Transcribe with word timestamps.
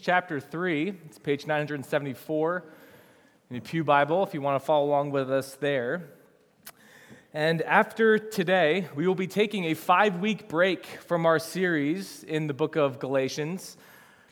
chapter 0.00 0.40
3. 0.40 0.94
It's 1.06 1.18
page 1.18 1.46
974 1.46 2.64
in 3.50 3.56
the 3.56 3.60
Pew 3.60 3.84
Bible 3.84 4.22
if 4.22 4.32
you 4.34 4.40
want 4.40 4.60
to 4.60 4.64
follow 4.64 4.86
along 4.86 5.10
with 5.10 5.30
us 5.30 5.54
there. 5.54 6.08
And 7.32 7.62
after 7.62 8.18
today, 8.18 8.88
we 8.94 9.06
will 9.06 9.14
be 9.14 9.26
taking 9.26 9.66
a 9.66 9.74
five 9.74 10.16
week 10.16 10.48
break 10.48 10.86
from 10.86 11.26
our 11.26 11.38
series 11.38 12.24
in 12.24 12.46
the 12.46 12.54
book 12.54 12.76
of 12.76 12.98
Galatians 12.98 13.76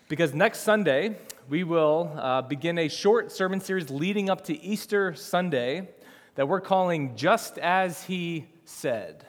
because 0.08 0.34
next 0.34 0.60
Sunday 0.60 1.16
we 1.48 1.64
will 1.64 2.12
uh, 2.16 2.42
begin 2.42 2.78
a 2.78 2.88
short 2.88 3.30
sermon 3.30 3.60
series 3.60 3.90
leading 3.90 4.30
up 4.30 4.44
to 4.44 4.60
Easter 4.62 5.14
Sunday 5.14 5.88
that 6.34 6.48
we're 6.48 6.60
calling 6.60 7.14
Just 7.14 7.58
As 7.58 8.02
He 8.04 8.46
Said. 8.64 9.24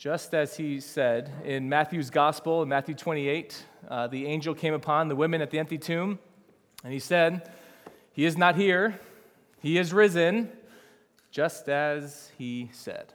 Just 0.00 0.32
as 0.32 0.56
he 0.56 0.80
said 0.80 1.30
in 1.44 1.68
Matthew's 1.68 2.08
Gospel, 2.08 2.62
in 2.62 2.70
Matthew 2.70 2.94
28, 2.94 3.66
uh, 3.86 4.06
the 4.06 4.24
angel 4.24 4.54
came 4.54 4.72
upon 4.72 5.08
the 5.08 5.14
women 5.14 5.42
at 5.42 5.50
the 5.50 5.58
empty 5.58 5.76
tomb, 5.76 6.18
and 6.82 6.90
he 6.90 6.98
said, 6.98 7.50
He 8.14 8.24
is 8.24 8.38
not 8.38 8.56
here, 8.56 8.98
he 9.58 9.76
is 9.76 9.92
risen, 9.92 10.50
just 11.30 11.68
as 11.68 12.30
he 12.38 12.70
said. 12.72 13.12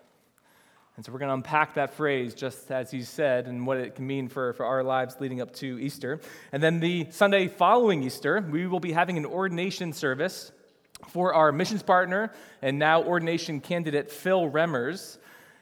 And 0.96 1.04
so 1.04 1.12
we're 1.12 1.18
going 1.18 1.30
to 1.30 1.34
unpack 1.34 1.74
that 1.74 1.96
phrase, 1.96 2.36
just 2.36 2.70
as 2.70 2.92
he 2.92 3.02
said, 3.02 3.48
and 3.48 3.66
what 3.66 3.78
it 3.78 3.96
can 3.96 4.06
mean 4.06 4.28
for, 4.28 4.54
for 4.54 4.68
our 4.68 4.84
lives 4.84 5.16
leading 5.20 5.42
up 5.42 5.56
to 5.56 5.80
Easter. 5.80 6.22
And 6.52 6.62
then 6.62 6.82
the 6.82 7.08
Sunday 7.10 7.48
following 7.48 8.04
Easter, 8.04 8.46
we 8.48 8.68
will 8.68 8.80
be 8.80 8.92
having 8.92 9.18
an 9.18 9.26
ordination 9.26 9.92
service 9.92 10.52
for 11.08 11.34
our 11.34 11.52
missions 11.52 11.82
partner 11.82 12.32
and 12.62 12.78
now 12.78 13.02
ordination 13.02 13.60
candidate 13.60 14.12
Phil 14.12 14.52
Remmers. 14.52 15.18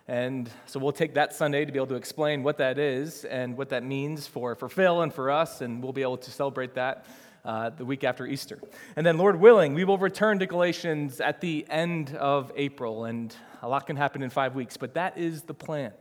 And 0.08 0.50
so 0.66 0.80
we'll 0.80 0.92
take 0.92 1.14
that 1.14 1.34
Sunday 1.34 1.64
to 1.64 1.72
be 1.72 1.80
able 1.80 1.88
to 1.88 1.96
explain 1.96 2.44
what 2.44 2.58
that 2.58 2.78
is 2.78 3.24
and 3.24 3.58
what 3.58 3.70
that 3.70 3.84
means 3.84 4.28
for, 4.28 4.54
for 4.56 4.68
Phil 4.68 5.02
and 5.02 5.14
for 5.14 5.32
us, 5.32 5.62
and 5.62 5.82
we'll 5.82 5.94
be 5.94 6.02
able 6.02 6.18
to 6.18 6.32
celebrate 6.32 6.74
that 6.74 7.06
uh, 7.46 7.70
the 7.70 7.86
week 7.86 8.04
after 8.04 8.28
Easter. 8.28 8.60
And 8.98 9.06
then, 9.06 9.18
Lord 9.18 9.40
willing, 9.40 9.74
we 9.74 9.86
will 9.86 9.98
return 9.98 10.40
to 10.40 10.46
Galatians 10.46 11.22
at 11.22 11.40
the 11.40 11.66
end 11.70 12.16
of 12.18 12.52
April, 12.56 13.06
and 13.06 13.34
a 13.62 13.68
lot 13.68 13.88
can 13.88 13.96
happen 13.96 14.22
in 14.24 14.30
five 14.30 14.56
weeks, 14.56 14.76
but 14.76 14.94
that 14.96 15.18
is 15.18 15.44
the 15.44 15.54
plan 15.54 15.94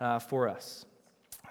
uh, 0.00 0.18
for 0.18 0.48
us. 0.48 0.84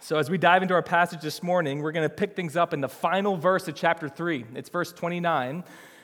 So, 0.01 0.17
as 0.17 0.29
we 0.29 0.37
dive 0.37 0.61
into 0.61 0.73
our 0.73 0.83
passage 0.83 1.21
this 1.21 1.41
morning, 1.41 1.81
we're 1.81 1.93
going 1.93 2.07
to 2.07 2.13
pick 2.13 2.35
things 2.35 2.57
up 2.57 2.73
in 2.73 2.81
the 2.81 2.89
final 2.89 3.37
verse 3.37 3.69
of 3.69 3.75
chapter 3.75 4.09
3. 4.09 4.45
It's 4.55 4.69
verse 4.69 4.91
29. 4.91 5.63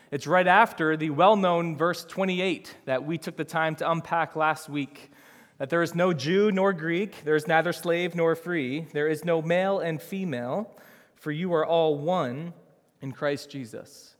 It's 0.10 0.26
right 0.26 0.48
after 0.48 0.96
the 0.96 1.10
well 1.10 1.36
known 1.36 1.76
verse 1.76 2.06
28 2.06 2.78
that 2.86 3.06
we 3.06 3.18
took 3.18 3.36
the 3.36 3.44
time 3.44 3.76
to 3.76 3.92
unpack 3.92 4.38
last 4.38 4.70
week 4.70 5.12
that 5.62 5.70
there 5.70 5.84
is 5.84 5.94
no 5.94 6.12
Jew 6.12 6.52
nor 6.52 6.74
Greek, 6.74 7.24
there 7.24 7.36
is 7.36 7.48
neither 7.48 7.72
slave 7.72 8.16
nor 8.16 8.36
free, 8.36 8.88
there 8.94 9.08
is 9.08 9.24
no 9.24 9.44
male 9.44 9.78
and 9.78 10.02
female, 10.02 10.76
for 11.14 11.32
you 11.32 11.54
are 11.54 11.64
all 11.64 12.00
one 12.00 12.52
in 13.00 13.12
Christ 13.12 13.52
Jesus. 13.52 14.16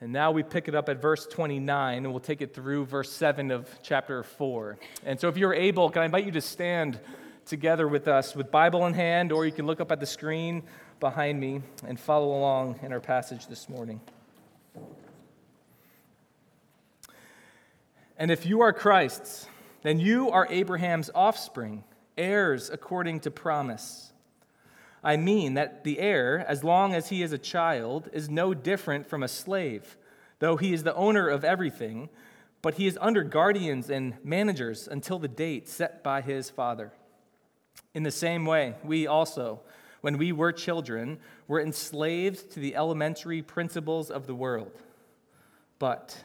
And 0.00 0.12
now 0.12 0.32
we 0.32 0.42
pick 0.42 0.66
it 0.66 0.74
up 0.74 0.88
at 0.88 1.00
verse 1.00 1.28
29, 1.28 1.98
and 1.98 2.12
we'll 2.12 2.18
take 2.18 2.42
it 2.42 2.52
through 2.52 2.86
verse 2.86 3.12
7 3.12 3.52
of 3.52 3.68
chapter 3.84 4.24
4. 4.24 4.76
And 5.04 5.20
so 5.20 5.28
if 5.28 5.36
you're 5.36 5.54
able, 5.54 5.90
can 5.90 6.02
I 6.02 6.06
invite 6.06 6.24
you 6.24 6.32
to 6.32 6.40
stand 6.40 6.98
together 7.46 7.86
with 7.86 8.08
us 8.08 8.34
with 8.34 8.50
Bible 8.50 8.84
in 8.86 8.94
hand, 8.94 9.30
or 9.30 9.46
you 9.46 9.52
can 9.52 9.66
look 9.66 9.80
up 9.80 9.92
at 9.92 10.00
the 10.00 10.06
screen 10.06 10.64
behind 10.98 11.38
me 11.38 11.62
and 11.86 12.00
follow 12.00 12.36
along 12.36 12.80
in 12.82 12.92
our 12.92 12.98
passage 12.98 13.46
this 13.46 13.68
morning. 13.68 14.00
And 18.18 18.32
if 18.32 18.44
you 18.44 18.62
are 18.62 18.72
Christ's, 18.72 19.46
then 19.84 20.00
you 20.00 20.30
are 20.30 20.48
Abraham's 20.50 21.10
offspring, 21.14 21.84
heirs 22.16 22.70
according 22.70 23.20
to 23.20 23.30
promise. 23.30 24.12
I 25.04 25.18
mean 25.18 25.54
that 25.54 25.84
the 25.84 25.98
heir, 25.98 26.42
as 26.48 26.64
long 26.64 26.94
as 26.94 27.10
he 27.10 27.22
is 27.22 27.32
a 27.32 27.38
child, 27.38 28.08
is 28.10 28.30
no 28.30 28.54
different 28.54 29.06
from 29.06 29.22
a 29.22 29.28
slave, 29.28 29.98
though 30.38 30.56
he 30.56 30.72
is 30.72 30.84
the 30.84 30.94
owner 30.94 31.28
of 31.28 31.44
everything, 31.44 32.08
but 32.62 32.74
he 32.74 32.86
is 32.86 32.96
under 32.98 33.22
guardians 33.22 33.90
and 33.90 34.14
managers 34.24 34.88
until 34.88 35.18
the 35.18 35.28
date 35.28 35.68
set 35.68 36.02
by 36.02 36.22
his 36.22 36.48
father. 36.48 36.90
In 37.92 38.04
the 38.04 38.10
same 38.10 38.46
way, 38.46 38.76
we 38.82 39.06
also, 39.06 39.60
when 40.00 40.16
we 40.16 40.32
were 40.32 40.50
children, 40.50 41.18
were 41.46 41.60
enslaved 41.60 42.50
to 42.52 42.60
the 42.60 42.74
elementary 42.74 43.42
principles 43.42 44.10
of 44.10 44.26
the 44.26 44.34
world. 44.34 44.72
But 45.78 46.24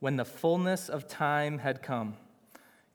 when 0.00 0.16
the 0.16 0.24
fullness 0.24 0.88
of 0.88 1.06
time 1.06 1.58
had 1.58 1.80
come, 1.80 2.16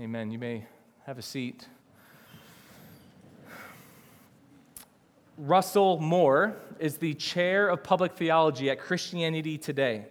Amen. 0.00 0.30
You 0.30 0.38
may 0.38 0.64
have 1.06 1.18
a 1.18 1.22
seat. 1.22 1.66
Russell 5.36 5.98
Moore 5.98 6.54
is 6.78 6.98
the 6.98 7.14
chair 7.14 7.68
of 7.68 7.82
public 7.82 8.12
theology 8.12 8.70
at 8.70 8.78
Christianity 8.78 9.58
Today. 9.58 10.06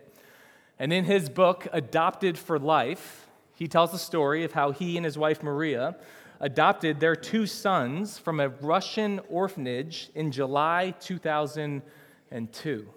And 0.78 0.92
in 0.92 1.06
his 1.06 1.30
book, 1.30 1.70
Adopted 1.72 2.38
for 2.38 2.60
Life, 2.60 3.30
he 3.56 3.70
tells 3.70 3.94
the 3.94 3.98
story 3.98 4.44
of 4.44 4.52
how 4.52 4.72
he 4.72 4.98
and 4.98 5.06
his 5.06 5.18
wife 5.18 5.42
Maria 5.42 5.96
adopted 6.42 7.00
their 7.00 7.16
two 7.16 7.46
sons 7.46 8.18
from 8.18 8.42
a 8.42 8.50
Russian 8.50 9.22
orphanage 9.30 10.10
in 10.16 10.34
July 10.34 10.96
2002. 11.00 12.90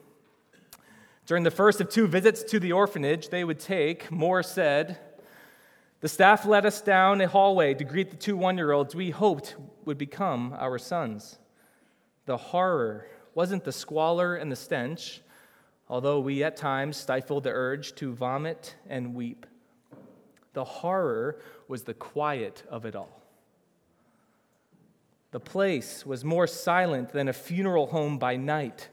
During 1.24 1.44
the 1.44 1.50
first 1.52 1.80
of 1.80 1.88
two 1.88 2.08
visits 2.08 2.42
to 2.42 2.58
the 2.58 2.72
orphanage 2.72 3.28
they 3.28 3.44
would 3.44 3.60
take, 3.60 4.10
Moore 4.10 4.42
said, 4.42 4.98
the 6.00 6.08
staff 6.08 6.46
led 6.46 6.64
us 6.64 6.80
down 6.80 7.20
a 7.20 7.28
hallway 7.28 7.74
to 7.74 7.84
greet 7.84 8.10
the 8.10 8.16
two 8.16 8.36
one 8.36 8.56
year 8.56 8.72
olds 8.72 8.94
we 8.94 9.10
hoped 9.10 9.56
would 9.84 9.98
become 9.98 10.54
our 10.58 10.78
sons. 10.78 11.38
The 12.24 12.36
horror 12.36 13.06
wasn't 13.34 13.64
the 13.64 13.72
squalor 13.72 14.36
and 14.36 14.50
the 14.50 14.56
stench, 14.56 15.20
although 15.88 16.20
we 16.20 16.42
at 16.42 16.56
times 16.56 16.96
stifled 16.96 17.44
the 17.44 17.50
urge 17.50 17.94
to 17.96 18.14
vomit 18.14 18.76
and 18.88 19.14
weep. 19.14 19.46
The 20.54 20.64
horror 20.64 21.40
was 21.68 21.82
the 21.82 21.94
quiet 21.94 22.62
of 22.70 22.86
it 22.86 22.96
all. 22.96 23.20
The 25.32 25.40
place 25.40 26.04
was 26.04 26.24
more 26.24 26.46
silent 26.46 27.10
than 27.10 27.28
a 27.28 27.32
funeral 27.32 27.86
home 27.86 28.18
by 28.18 28.36
night. 28.36 28.88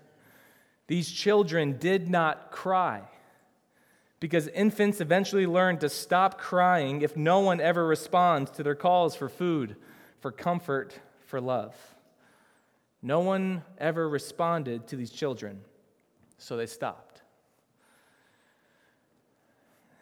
These 0.88 1.10
children 1.10 1.78
did 1.80 2.10
not 2.10 2.52
cry 2.52 3.04
because 4.20 4.48
infants 4.50 5.00
eventually 5.00 5.46
learn 5.46 5.78
to 5.80 5.90
stop 5.90 6.40
crying 6.40 7.02
if 7.02 7.16
no 7.16 7.40
one 7.40 7.62
ever 7.62 7.86
responds 7.86 8.52
to 8.52 8.64
their 8.64 8.76
calls 8.76 9.16
for 9.16 9.30
food, 9.30 9.76
for 10.20 10.32
comfort, 10.32 11.00
for 11.26 11.40
love. 11.40 11.76
No 13.02 13.20
one 13.20 13.64
ever 13.78 14.10
responded 14.10 14.88
to 14.88 14.96
these 14.96 15.12
children, 15.12 15.62
so 16.38 16.58
they 16.58 16.66
stopped. 16.66 17.22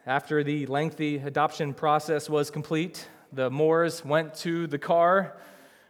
After 0.06 0.44
the 0.44 0.66
lengthy 0.68 1.18
adoption 1.18 1.74
process 1.74 2.30
was 2.30 2.52
complete, 2.52 3.08
the 3.34 3.50
Moores 3.50 4.06
went 4.06 4.36
to 4.36 4.68
the 4.68 4.78
car 4.78 5.36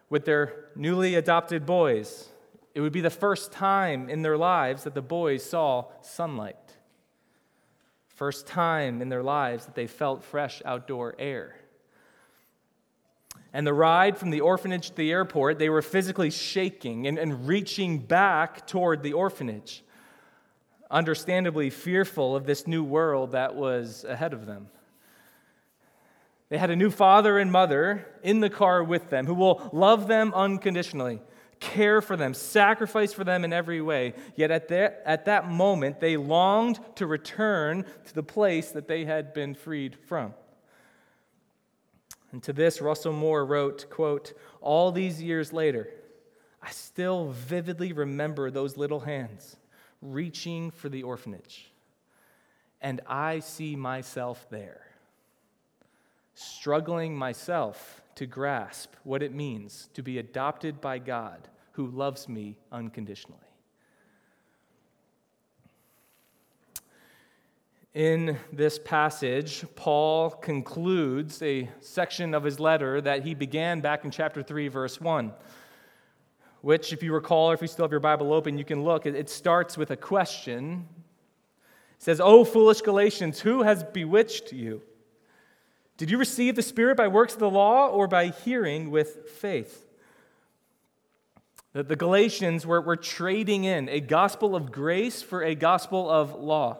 with 0.09 0.25
their 0.25 0.69
newly 0.75 1.15
adopted 1.15 1.65
boys. 1.65 2.29
It 2.73 2.81
would 2.81 2.93
be 2.93 3.01
the 3.01 3.09
first 3.09 3.51
time 3.51 4.09
in 4.09 4.21
their 4.21 4.37
lives 4.37 4.83
that 4.83 4.95
the 4.95 5.01
boys 5.01 5.43
saw 5.43 5.85
sunlight. 6.01 6.64
First 8.15 8.47
time 8.47 9.01
in 9.01 9.09
their 9.09 9.23
lives 9.23 9.65
that 9.65 9.75
they 9.75 9.87
felt 9.87 10.23
fresh 10.23 10.61
outdoor 10.63 11.15
air. 11.19 11.57
And 13.51 13.67
the 13.67 13.73
ride 13.73 14.17
from 14.17 14.29
the 14.29 14.41
orphanage 14.41 14.89
to 14.89 14.95
the 14.95 15.11
airport, 15.11 15.59
they 15.59 15.69
were 15.69 15.81
physically 15.81 16.29
shaking 16.29 17.07
and, 17.07 17.17
and 17.17 17.45
reaching 17.45 17.99
back 17.99 18.67
toward 18.67 19.03
the 19.03 19.13
orphanage, 19.13 19.83
understandably 20.89 21.69
fearful 21.69 22.37
of 22.37 22.45
this 22.45 22.65
new 22.67 22.83
world 22.83 23.31
that 23.31 23.55
was 23.55 24.05
ahead 24.05 24.31
of 24.33 24.45
them. 24.45 24.67
They 26.47 26.57
had 26.57 26.69
a 26.69 26.75
new 26.75 26.91
father 26.91 27.37
and 27.37 27.51
mother 27.51 28.07
in 28.23 28.39
the 28.39 28.49
car 28.49 28.81
with 28.81 29.09
them 29.09 29.25
who 29.25 29.33
will 29.33 29.69
love 29.73 30.07
them 30.07 30.33
unconditionally 30.33 31.19
care 31.59 32.01
for 32.01 32.15
them, 32.15 32.33
sacrifice 32.33 33.13
for 33.13 33.23
them 33.23 33.43
in 33.43 33.53
every 33.53 33.81
way. 33.81 34.13
Yet 34.35 34.51
at 34.51 34.67
that, 34.69 35.01
at 35.05 35.25
that 35.25 35.49
moment, 35.49 35.99
they 35.99 36.17
longed 36.17 36.79
to 36.95 37.07
return 37.07 37.85
to 38.05 38.13
the 38.13 38.23
place 38.23 38.71
that 38.71 38.87
they 38.87 39.05
had 39.05 39.33
been 39.33 39.55
freed 39.55 39.97
from. 40.07 40.33
And 42.31 42.43
to 42.43 42.53
this, 42.53 42.81
Russell 42.81 43.13
Moore 43.13 43.45
wrote, 43.45 43.89
quote, 43.89 44.33
All 44.61 44.91
these 44.91 45.21
years 45.21 45.53
later, 45.53 45.89
I 46.61 46.71
still 46.71 47.29
vividly 47.29 47.93
remember 47.93 48.49
those 48.49 48.75
little 48.75 48.99
hands 48.99 49.55
reaching 50.01 50.71
for 50.71 50.89
the 50.89 51.03
orphanage. 51.03 51.71
And 52.81 53.01
I 53.07 53.39
see 53.39 53.75
myself 53.75 54.47
there, 54.49 54.81
struggling 56.33 57.15
myself 57.15 58.01
to 58.15 58.25
grasp 58.25 58.93
what 59.03 59.21
it 59.21 59.33
means 59.33 59.89
to 59.93 60.01
be 60.01 60.17
adopted 60.17 60.81
by 60.81 60.97
God 60.99 61.47
who 61.73 61.87
loves 61.87 62.29
me 62.29 62.57
unconditionally. 62.71 63.39
In 67.93 68.37
this 68.51 68.77
passage, 68.77 69.63
Paul 69.75 70.29
concludes 70.29 71.41
a 71.41 71.69
section 71.79 72.33
of 72.33 72.43
his 72.43 72.59
letter 72.59 72.99
that 72.99 73.23
he 73.23 73.33
began 73.33 73.79
back 73.79 74.03
in 74.03 74.11
chapter 74.11 74.43
3, 74.43 74.67
verse 74.67 74.99
1, 74.99 75.31
which, 76.59 76.91
if 76.91 77.01
you 77.01 77.13
recall, 77.13 77.51
or 77.51 77.53
if 77.53 77.61
you 77.61 77.67
still 77.67 77.85
have 77.85 77.91
your 77.91 78.01
Bible 78.01 78.33
open, 78.33 78.57
you 78.57 78.65
can 78.65 78.83
look. 78.83 79.05
It 79.05 79.29
starts 79.29 79.77
with 79.77 79.91
a 79.91 79.95
question. 79.95 80.87
It 81.95 82.03
says, 82.03 82.19
O 82.19 82.43
foolish 82.43 82.81
Galatians, 82.81 83.39
who 83.39 83.63
has 83.63 83.85
bewitched 83.85 84.51
you? 84.51 84.81
Did 85.97 86.11
you 86.11 86.17
receive 86.17 86.55
the 86.55 86.61
Spirit 86.61 86.97
by 86.97 87.07
works 87.07 87.33
of 87.33 87.39
the 87.39 87.49
law 87.49 87.87
or 87.87 88.07
by 88.07 88.27
hearing 88.27 88.91
with 88.91 89.29
faith? 89.29 89.85
The 91.73 91.95
Galatians 91.95 92.65
were, 92.65 92.79
were 92.79 92.95
trading 92.95 93.65
in 93.65 93.89
a 93.89 93.99
gospel 93.99 94.55
of 94.55 94.71
grace 94.71 95.21
for 95.21 95.43
a 95.43 95.55
gospel 95.55 96.09
of 96.09 96.33
law. 96.33 96.77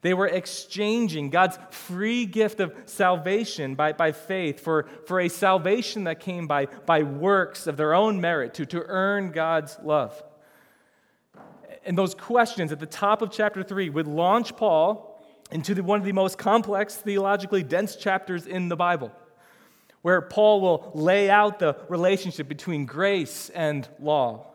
They 0.00 0.14
were 0.14 0.26
exchanging 0.26 1.30
God's 1.30 1.58
free 1.70 2.26
gift 2.26 2.60
of 2.60 2.74
salvation 2.86 3.74
by, 3.74 3.92
by 3.92 4.12
faith 4.12 4.60
for, 4.60 4.86
for 5.06 5.20
a 5.20 5.28
salvation 5.28 6.04
that 6.04 6.20
came 6.20 6.46
by, 6.46 6.66
by 6.66 7.02
works 7.02 7.66
of 7.66 7.76
their 7.76 7.94
own 7.94 8.20
merit 8.20 8.54
to, 8.54 8.66
to 8.66 8.82
earn 8.86 9.30
God's 9.30 9.78
love. 9.82 10.22
And 11.84 11.96
those 11.96 12.14
questions 12.14 12.72
at 12.72 12.80
the 12.80 12.86
top 12.86 13.22
of 13.22 13.30
chapter 13.30 13.62
3 13.62 13.90
would 13.90 14.06
launch 14.06 14.56
Paul 14.56 15.13
into 15.50 15.74
the, 15.74 15.82
one 15.82 16.00
of 16.00 16.04
the 16.04 16.12
most 16.12 16.38
complex, 16.38 16.96
theologically 16.96 17.62
dense 17.62 17.96
chapters 17.96 18.46
in 18.46 18.68
the 18.68 18.76
Bible, 18.76 19.12
where 20.02 20.20
Paul 20.20 20.60
will 20.60 20.92
lay 20.94 21.30
out 21.30 21.58
the 21.58 21.76
relationship 21.88 22.48
between 22.48 22.86
grace 22.86 23.50
and 23.50 23.88
law, 24.00 24.46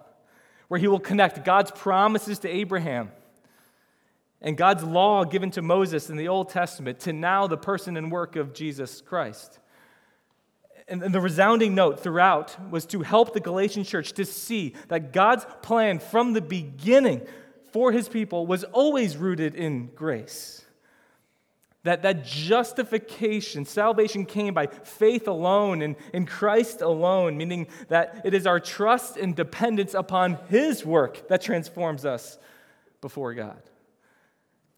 where 0.68 0.80
he 0.80 0.88
will 0.88 1.00
connect 1.00 1.44
God's 1.44 1.72
promises 1.72 2.40
to 2.40 2.50
Abraham 2.50 3.12
and 4.42 4.58
God's 4.58 4.84
law 4.84 5.26
given 5.26 5.52
to 5.52 5.62
Moses 5.62 6.10
in 6.10 6.18
the 6.18 6.28
Old 6.28 6.50
Testament 6.50 7.00
to 7.02 7.14
now 7.14 7.48
the 7.48 7.58
person 7.58 7.98
and 7.98 8.12
work 8.12 8.36
of 8.36 8.54
Jesus 8.54 9.02
Christ. 9.02 9.60
And 10.88 11.14
the 11.14 11.22
resounding 11.22 11.76
note 11.76 12.00
throughout 12.00 12.72
was 12.72 12.88
to 12.88 13.02
help 13.02 13.34
the 13.34 13.40
Galatian 13.40 13.84
church 13.84 14.14
to 14.14 14.26
see 14.26 14.74
that 14.88 15.14
God's 15.14 15.46
plan 15.62 16.00
from 16.00 16.34
the 16.34 16.42
beginning 16.42 17.22
for 17.72 17.92
his 17.92 18.10
people 18.10 18.48
was 18.48 18.64
always 18.64 19.16
rooted 19.16 19.54
in 19.54 19.88
grace. 19.94 20.66
That, 21.84 22.02
that 22.02 22.26
justification, 22.26 23.64
salvation 23.64 24.26
came 24.26 24.54
by 24.54 24.68
faith 24.68 25.30
alone 25.30 25.82
and 25.82 25.96
in 26.14 26.26
Christ 26.26 26.82
alone, 26.82 27.38
meaning 27.38 27.68
that 27.88 28.22
it 28.26 28.34
is 28.34 28.46
our 28.46 28.60
trust 28.60 29.16
and 29.16 29.34
dependence 29.34 29.94
upon 29.94 30.38
his 30.50 30.86
work 30.86 31.30
that 31.30 31.42
transforms 31.42 32.06
us 32.06 32.38
before 33.00 33.34
God. 33.34 33.62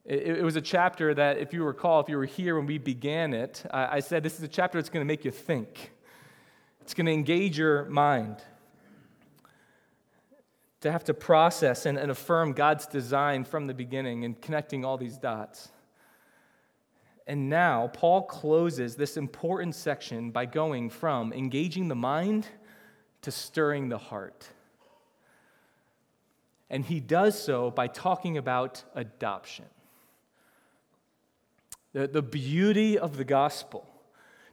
It, 0.05 0.37
it, 0.37 0.43
was 0.43 0.55
a 0.55 0.61
chapter 0.61 1.13
that, 1.13 1.37
if 1.37 1.53
you 1.53 1.63
recall, 1.63 2.01
if 2.01 2.09
you 2.09 2.17
were 2.17 2.25
here 2.25 2.55
when 2.55 2.65
we 2.65 2.77
began 2.77 3.33
it, 3.33 3.63
I, 3.71 3.97
I 3.97 3.99
said 3.99 4.23
this 4.23 4.37
is 4.37 4.43
a 4.43 4.47
chapter 4.47 4.77
that's 4.77 4.89
going 4.89 5.05
to 5.05 5.07
make 5.07 5.25
you 5.25 5.31
think. 5.31 5.91
It's 6.81 6.93
going 6.93 7.05
to 7.05 7.11
engage 7.11 7.57
your 7.57 7.85
mind. 7.85 8.37
To 10.81 10.91
have 10.91 11.03
to 11.05 11.13
process 11.13 11.85
and, 11.85 11.97
and 11.97 12.09
affirm 12.09 12.53
God's 12.53 12.87
design 12.87 13.43
from 13.43 13.67
the 13.67 13.73
beginning 13.73 14.25
and 14.25 14.39
connecting 14.41 14.83
all 14.83 14.97
these 14.97 15.17
dots. 15.17 15.69
And 17.27 17.49
now, 17.49 17.87
Paul 17.93 18.23
closes 18.23 18.95
this 18.95 19.15
important 19.15 19.75
section 19.75 20.31
by 20.31 20.45
going 20.45 20.89
from 20.89 21.31
engaging 21.33 21.87
the 21.87 21.95
mind 21.95 22.47
to 23.21 23.31
stirring 23.31 23.89
the 23.89 23.97
heart. 23.97 24.47
And 26.69 26.85
he 26.85 26.99
does 26.99 27.41
so 27.41 27.69
by 27.69 27.87
talking 27.87 28.37
about 28.37 28.83
adoption. 28.95 29.65
The, 31.93 32.07
the 32.07 32.21
beauty 32.21 32.97
of 32.97 33.17
the 33.17 33.25
gospel 33.25 33.87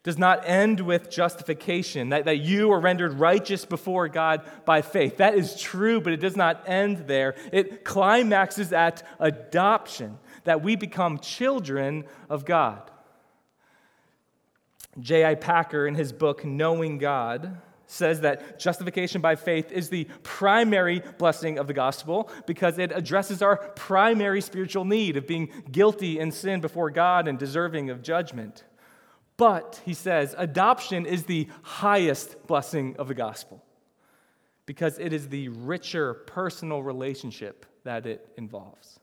does 0.03 0.19
not 0.19 0.43
end 0.45 0.81
with 0.81 1.11
justification, 1.11 2.09
that, 2.11 2.25
that 2.25 2.39
you 2.39 2.73
are 2.73 2.81
rendered 2.81 3.15
righteous 3.15 3.65
before 3.65 4.09
God 4.09 4.43
by 4.65 4.81
faith. 4.81 5.19
That 5.19 5.35
is 5.35 5.61
true, 5.61 6.01
but 6.01 6.13
it 6.13 6.21
does 6.21 6.37
not 6.37 6.65
end 6.67 7.07
there. 7.07 7.35
It 7.53 7.85
climaxes 7.85 8.73
at 8.73 9.07
adoption, 9.21 10.19
that 10.45 10.63
we 10.63 10.77
become 10.77 11.19
children 11.19 12.05
of 12.29 12.45
God. 12.45 12.91
J.I. 15.01 15.37
Packer, 15.37 15.87
in 15.87 15.95
his 15.95 16.13
book, 16.13 16.45
Knowing 16.45 16.99
God, 16.99 17.61
says 17.87 18.21
that 18.21 18.59
justification 18.59 19.21
by 19.21 19.35
faith 19.35 19.73
is 19.73 19.89
the 19.89 20.07
primary 20.23 21.03
blessing 21.17 21.59
of 21.59 21.67
the 21.67 21.73
gospel 21.73 22.31
because 22.47 22.79
it 22.79 22.93
addresses 22.95 23.41
our 23.41 23.57
primary 23.57 24.43
spiritual 24.43 24.85
need 24.85 25.17
of 25.17 25.27
being 25.27 25.49
guilty 25.73 26.19
in 26.19 26.31
sin 26.31 26.61
before 26.61 26.91
God 26.91 27.27
and 27.27 27.39
deserving 27.39 27.89
of 27.91 28.03
judgment. 28.03 28.65
But, 29.39 29.81
he 29.85 29.95
says, 29.95 30.35
adoption 30.37 31.07
is 31.07 31.25
the 31.25 31.49
highest 31.63 32.47
blessing 32.47 32.97
of 32.99 33.09
the 33.09 33.15
gospel 33.15 33.65
because 34.67 34.99
it 34.99 35.15
is 35.15 35.29
the 35.29 35.49
richer 35.49 36.13
personal 36.13 36.83
relationship 36.83 37.65
that 37.85 38.05
it 38.05 38.29
involves. 38.37 38.98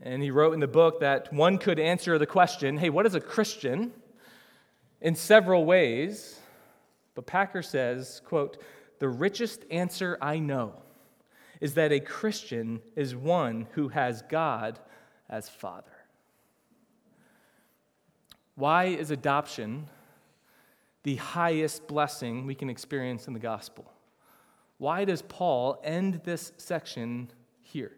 And 0.00 0.22
he 0.22 0.30
wrote 0.30 0.54
in 0.54 0.60
the 0.60 0.68
book 0.68 1.00
that 1.00 1.32
one 1.32 1.58
could 1.58 1.78
answer 1.78 2.18
the 2.18 2.26
question 2.26 2.76
hey, 2.76 2.90
what 2.90 3.06
is 3.06 3.14
a 3.14 3.20
Christian? 3.20 3.92
in 5.00 5.14
several 5.14 5.64
ways. 5.64 6.38
But 7.14 7.26
Packer 7.26 7.62
says, 7.62 8.20
quote, 8.24 8.62
the 8.98 9.08
richest 9.08 9.64
answer 9.70 10.18
I 10.20 10.38
know 10.38 10.74
is 11.60 11.74
that 11.74 11.92
a 11.92 12.00
Christian 12.00 12.80
is 12.96 13.16
one 13.16 13.66
who 13.72 13.88
has 13.88 14.22
God 14.22 14.78
as 15.28 15.48
Father. 15.48 15.90
Why 18.54 18.86
is 18.86 19.10
adoption 19.10 19.88
the 21.04 21.16
highest 21.16 21.86
blessing 21.86 22.44
we 22.44 22.54
can 22.54 22.70
experience 22.70 23.28
in 23.28 23.34
the 23.34 23.38
gospel? 23.38 23.90
Why 24.78 25.04
does 25.04 25.22
Paul 25.22 25.80
end 25.82 26.20
this 26.24 26.52
section 26.56 27.30
here? 27.62 27.92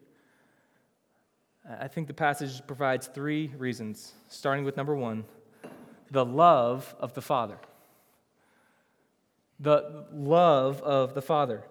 I 1.79 1.89
think 1.89 2.07
the 2.07 2.15
passage 2.15 2.67
provides 2.67 3.07
three 3.07 3.53
reasons, 3.59 4.13
starting 4.29 4.65
with 4.65 4.77
number 4.77 4.97
one 4.97 5.25
the 6.11 6.25
love 6.25 6.95
of 6.99 7.15
the 7.15 7.23
Father 7.23 7.59
the 9.61 10.07
love 10.13 10.83
of 10.83 11.15
the 11.15 11.23
Father. 11.23 11.63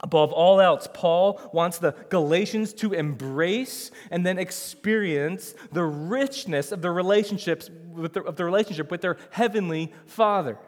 Above 0.00 0.32
all 0.32 0.60
else, 0.60 0.88
Paul 0.92 1.40
wants 1.52 1.78
the 1.78 1.92
Galatians 2.08 2.72
to 2.74 2.92
embrace 2.92 3.90
and 4.10 4.24
then 4.24 4.38
experience 4.38 5.54
the 5.72 5.84
richness 5.84 6.72
of 6.72 6.82
the 6.82 6.90
relationships 6.90 7.70
the, 7.94 8.22
of 8.22 8.36
the 8.36 8.44
relationship 8.44 8.90
with 8.90 9.00
their 9.00 9.16
heavenly 9.30 9.92
Father. 10.06 10.58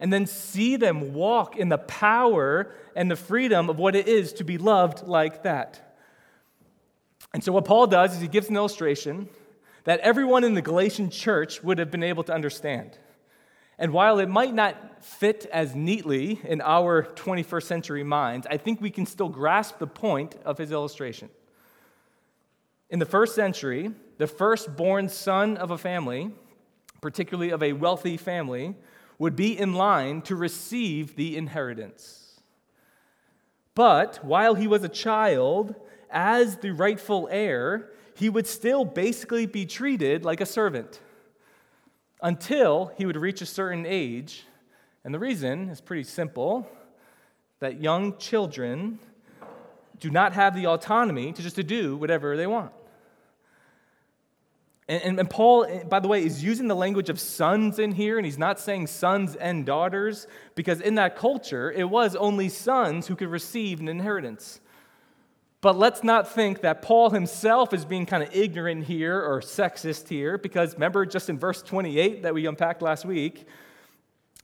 And 0.00 0.12
then 0.12 0.26
see 0.26 0.76
them 0.76 1.14
walk 1.14 1.56
in 1.56 1.68
the 1.68 1.78
power 1.78 2.74
and 2.96 3.10
the 3.10 3.16
freedom 3.16 3.70
of 3.70 3.78
what 3.78 3.94
it 3.94 4.08
is 4.08 4.32
to 4.34 4.44
be 4.44 4.58
loved 4.58 5.06
like 5.06 5.44
that. 5.44 5.83
And 7.34 7.42
so, 7.42 7.52
what 7.52 7.64
Paul 7.64 7.88
does 7.88 8.14
is 8.14 8.20
he 8.20 8.28
gives 8.28 8.48
an 8.48 8.56
illustration 8.56 9.28
that 9.82 9.98
everyone 10.00 10.44
in 10.44 10.54
the 10.54 10.62
Galatian 10.62 11.10
church 11.10 11.62
would 11.64 11.78
have 11.78 11.90
been 11.90 12.04
able 12.04 12.22
to 12.22 12.32
understand. 12.32 12.96
And 13.76 13.92
while 13.92 14.20
it 14.20 14.28
might 14.28 14.54
not 14.54 15.04
fit 15.04 15.44
as 15.52 15.74
neatly 15.74 16.40
in 16.44 16.60
our 16.60 17.02
21st 17.02 17.64
century 17.64 18.04
minds, 18.04 18.46
I 18.48 18.56
think 18.56 18.80
we 18.80 18.88
can 18.88 19.04
still 19.04 19.28
grasp 19.28 19.78
the 19.78 19.86
point 19.88 20.36
of 20.44 20.58
his 20.58 20.70
illustration. 20.70 21.28
In 22.88 23.00
the 23.00 23.04
first 23.04 23.34
century, 23.34 23.90
the 24.18 24.28
firstborn 24.28 25.08
son 25.08 25.56
of 25.56 25.72
a 25.72 25.78
family, 25.78 26.30
particularly 27.00 27.50
of 27.50 27.64
a 27.64 27.72
wealthy 27.72 28.16
family, 28.16 28.76
would 29.18 29.34
be 29.34 29.58
in 29.58 29.74
line 29.74 30.22
to 30.22 30.36
receive 30.36 31.16
the 31.16 31.36
inheritance. 31.36 32.40
But 33.74 34.24
while 34.24 34.54
he 34.54 34.68
was 34.68 34.84
a 34.84 34.88
child, 34.88 35.74
as 36.14 36.56
the 36.58 36.70
rightful 36.70 37.28
heir, 37.30 37.90
he 38.16 38.30
would 38.30 38.46
still 38.46 38.84
basically 38.84 39.44
be 39.44 39.66
treated 39.66 40.24
like 40.24 40.40
a 40.40 40.46
servant 40.46 41.00
until 42.22 42.92
he 42.96 43.04
would 43.04 43.16
reach 43.16 43.42
a 43.42 43.46
certain 43.46 43.84
age. 43.84 44.44
And 45.04 45.12
the 45.12 45.18
reason 45.18 45.68
is 45.68 45.80
pretty 45.80 46.04
simple 46.04 46.66
that 47.58 47.80
young 47.80 48.16
children 48.16 49.00
do 50.00 50.10
not 50.10 50.32
have 50.32 50.54
the 50.54 50.66
autonomy 50.66 51.32
to 51.32 51.42
just 51.42 51.56
to 51.56 51.64
do 51.64 51.96
whatever 51.96 52.36
they 52.36 52.46
want. 52.46 52.72
And, 54.86 55.18
and, 55.18 55.30
Paul, 55.30 55.66
by 55.88 55.98
the 55.98 56.08
way, 56.08 56.22
is 56.22 56.44
using 56.44 56.68
the 56.68 56.76
language 56.76 57.08
of 57.08 57.18
sons 57.18 57.78
in 57.78 57.92
here, 57.92 58.18
and 58.18 58.26
he's 58.26 58.36
not 58.36 58.60
saying 58.60 58.88
sons 58.88 59.34
and 59.34 59.64
daughters, 59.64 60.26
because 60.54 60.82
in 60.82 60.96
that 60.96 61.16
culture, 61.16 61.72
it 61.72 61.88
was 61.88 62.14
only 62.14 62.50
sons 62.50 63.06
who 63.06 63.16
could 63.16 63.28
receive 63.28 63.80
an 63.80 63.88
inheritance. 63.88 64.60
But 65.64 65.78
let's 65.78 66.04
not 66.04 66.30
think 66.30 66.60
that 66.60 66.82
Paul 66.82 67.08
himself 67.08 67.72
is 67.72 67.86
being 67.86 68.04
kind 68.04 68.22
of 68.22 68.36
ignorant 68.36 68.84
here 68.84 69.18
or 69.18 69.40
sexist 69.40 70.10
here, 70.10 70.36
because 70.36 70.74
remember, 70.74 71.06
just 71.06 71.30
in 71.30 71.38
verse 71.38 71.62
28 71.62 72.22
that 72.24 72.34
we 72.34 72.44
unpacked 72.44 72.82
last 72.82 73.06
week, 73.06 73.48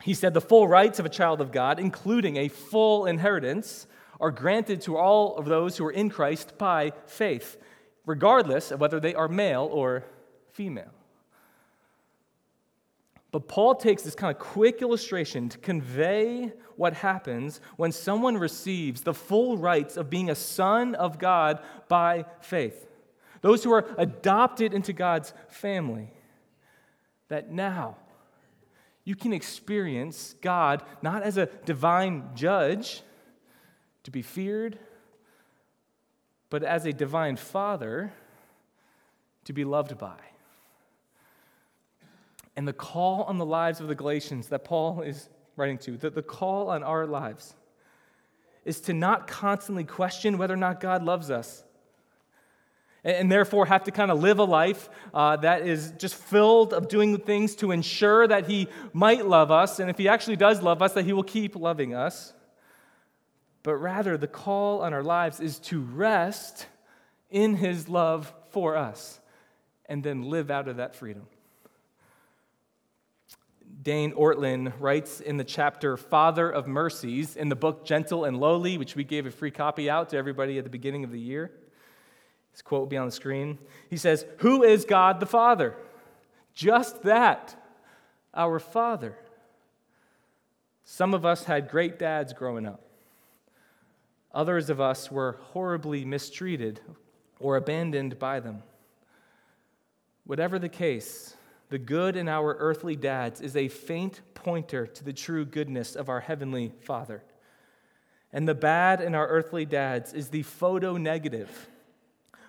he 0.03 0.15
said 0.15 0.33
the 0.33 0.41
full 0.41 0.67
rights 0.67 0.99
of 0.99 1.05
a 1.05 1.11
child 1.11 1.43
of 1.43 1.53
God, 1.53 1.79
including 1.79 2.39
a 2.39 2.49
full 2.49 3.05
inheritance, 3.05 3.87
are 4.19 4.31
granted 4.31 4.81
to 4.81 4.97
all 4.97 5.37
of 5.37 5.45
those 5.45 5.77
who 5.77 5.85
are 5.85 5.91
in 5.91 6.09
Christ 6.09 6.57
by 6.57 6.95
faith, 7.05 7.59
regardless 8.07 8.71
of 8.71 8.81
whether 8.81 8.99
they 8.99 9.15
are 9.15 9.29
male 9.29 9.69
or 9.71 10.05
female. 10.53 11.00
But 13.33 13.47
Paul 13.47 13.77
takes 13.77 14.03
this 14.03 14.15
kind 14.15 14.35
of 14.35 14.41
quick 14.41 14.83
illustration 14.83 15.49
to 15.51 15.59
convey 15.59 16.53
what 16.77 16.95
happens 16.95 17.61
when 17.77 17.93
someone 17.93 18.37
receives 18.37 19.03
the 19.03 19.15
full 19.15 19.57
rights 19.57 19.97
of 19.97 20.11
being 20.11 20.31
a 20.31 20.35
son 20.35 20.95
of 20.97 21.19
God 21.19 21.61
by 21.89 22.25
faith. 22.41 22.87
Those 23.41 23.63
who 23.63 23.73
are 23.73 23.87
adopted 23.99 24.75
into 24.75 24.93
God's 24.93 25.33
family. 25.49 26.13
That 27.29 27.53
now 27.53 27.97
you 29.05 29.15
can 29.15 29.33
experience 29.33 30.35
God 30.41 30.83
not 31.01 31.23
as 31.23 31.37
a 31.37 31.47
divine 31.65 32.31
judge 32.35 33.03
to 34.03 34.11
be 34.11 34.23
feared, 34.23 34.79
but 36.49 36.63
as 36.63 36.85
a 36.85 36.93
divine 36.93 37.37
father 37.37 38.13
to 39.45 39.53
be 39.53 39.65
loved 39.65 39.97
by. 39.97 40.19
And 42.61 42.69
the 42.69 42.75
call 42.75 43.23
on 43.23 43.39
the 43.39 43.47
lives 43.47 43.81
of 43.81 43.89
the 43.89 43.95
Galatians 43.95 44.49
that 44.49 44.65
Paul 44.65 45.01
is 45.01 45.31
writing 45.57 45.79
to, 45.79 45.97
that 45.97 46.15
the 46.15 46.21
call 46.21 46.69
on 46.69 46.83
our 46.83 47.07
lives 47.07 47.55
is 48.67 48.83
to 48.83 48.93
not 48.93 49.27
constantly 49.27 49.85
question 49.85 50.37
whether 50.37 50.53
or 50.53 50.59
not 50.59 50.79
God 50.79 51.03
loves 51.03 51.31
us. 51.31 51.65
And, 53.03 53.33
therefore 53.33 53.65
have 53.65 53.85
to 53.85 53.91
kind 53.91 54.11
of 54.11 54.21
live 54.21 54.41
a 54.41 54.45
life 54.45 54.91
uh, 55.15 55.37
that 55.37 55.67
is 55.67 55.93
just 55.93 56.15
filled 56.15 56.75
of 56.75 56.89
doing 56.89 57.17
things 57.17 57.55
to 57.57 57.71
ensure 57.71 58.29
that 58.29 58.47
He 58.47 58.69
might 58.93 59.25
love 59.25 59.51
us. 59.51 59.81
And 59.81 59.89
if 59.89 59.97
He 59.97 60.07
actually 60.07 60.37
does 60.37 60.61
love 60.61 60.83
us, 60.83 60.93
that 60.93 61.07
He 61.07 61.15
will 61.15 61.23
keep 61.23 61.57
loving 61.57 61.95
us. 61.95 62.35
But 63.63 63.77
rather, 63.77 64.19
the 64.19 64.29
call 64.29 64.83
on 64.83 64.93
our 64.93 65.03
lives 65.03 65.41
is 65.41 65.61
to 65.61 65.81
rest 65.81 66.67
in 67.31 67.57
His 67.57 67.89
love 67.89 68.31
for 68.51 68.77
us 68.77 69.19
and 69.87 70.05
then 70.05 70.25
live 70.25 70.51
out 70.51 70.69
of 70.69 70.77
that 70.77 70.95
freedom. 70.95 71.27
Dane 73.83 74.13
Ortlund 74.13 74.75
writes 74.79 75.21
in 75.21 75.39
the 75.39 75.45
chapter 75.45 75.97
Father 75.97 76.51
of 76.51 76.67
Mercies 76.67 77.37
in 77.37 77.49
the 77.49 77.57
book 77.57 77.85
Gentle 77.85 78.25
and 78.25 78.39
Lowly, 78.39 78.77
which 78.77 78.95
we 78.95 79.05
gave 79.05 79.25
a 79.25 79.31
free 79.31 79.51
copy 79.51 79.89
out 79.89 80.11
to 80.11 80.19
everybody 80.19 80.59
at 80.59 80.65
the 80.65 80.71
beginning 80.71 81.03
of 81.03 81.13
the 81.13 81.21
year. 81.21 81.51
His 82.53 82.61
quote 82.61 82.81
will 82.81 82.87
be 82.87 82.99
on 82.99 83.07
the 83.07 83.13
screen. 83.13 83.59
He 83.89 83.97
says, 83.97 84.27
Who 84.39 84.63
is 84.65 84.85
God 84.85 85.19
the 85.19 85.27
Father? 85.27 85.77
Just 86.53 87.03
that, 87.05 87.57
our 88.35 88.59
Father. 88.59 89.17
Some 90.85 91.15
of 91.15 91.25
us 91.25 91.45
had 91.45 91.71
great 91.71 91.99
dads 91.99 92.33
growing 92.33 92.67
up. 92.67 92.83
Others 94.35 94.69
of 94.69 94.81
us 94.81 95.11
were 95.11 95.39
horribly 95.53 96.05
mistreated 96.05 96.81
or 97.39 97.57
abandoned 97.57 98.19
by 98.19 98.41
them. 98.41 98.63
Whatever 100.25 100.59
the 100.59 100.69
case, 100.69 101.35
the 101.71 101.79
good 101.79 102.17
in 102.17 102.29
our 102.29 102.57
earthly 102.59 102.97
dads 102.97 103.41
is 103.41 103.57
a 103.57 103.69
faint 103.69 104.21
pointer 104.35 104.87
to 104.87 105.05
the 105.05 105.13
true 105.13 105.45
goodness 105.45 105.95
of 105.95 106.09
our 106.09 106.21
heavenly 106.21 106.73
Father. 106.83 107.23
And 108.33 108.47
the 108.47 108.55
bad 108.55 109.01
in 109.01 109.15
our 109.15 109.27
earthly 109.27 109.65
dads 109.65 110.13
is 110.13 110.29
the 110.29 110.43
photo 110.43 110.97
negative 110.97 111.69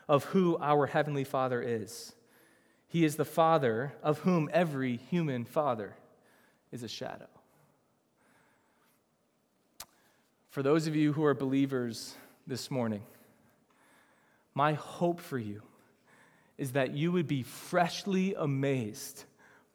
of 0.09 0.25
who 0.25 0.57
our 0.59 0.87
heavenly 0.87 1.23
Father 1.23 1.61
is. 1.61 2.13
He 2.87 3.05
is 3.05 3.15
the 3.15 3.25
Father 3.25 3.93
of 4.03 4.19
whom 4.19 4.49
every 4.51 4.97
human 4.97 5.45
father 5.45 5.95
is 6.71 6.83
a 6.83 6.87
shadow. 6.87 7.29
For 10.49 10.61
those 10.61 10.87
of 10.87 10.95
you 10.95 11.13
who 11.13 11.23
are 11.23 11.33
believers 11.33 12.15
this 12.45 12.69
morning, 12.69 13.03
my 14.53 14.73
hope 14.73 15.21
for 15.21 15.39
you 15.39 15.61
is 16.57 16.73
that 16.73 16.93
you 16.93 17.11
would 17.11 17.27
be 17.27 17.43
freshly 17.43 18.33
amazed 18.35 19.23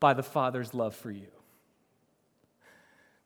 by 0.00 0.14
the 0.14 0.23
Father's 0.23 0.75
love 0.75 0.95
for 0.95 1.11
you. 1.11 1.28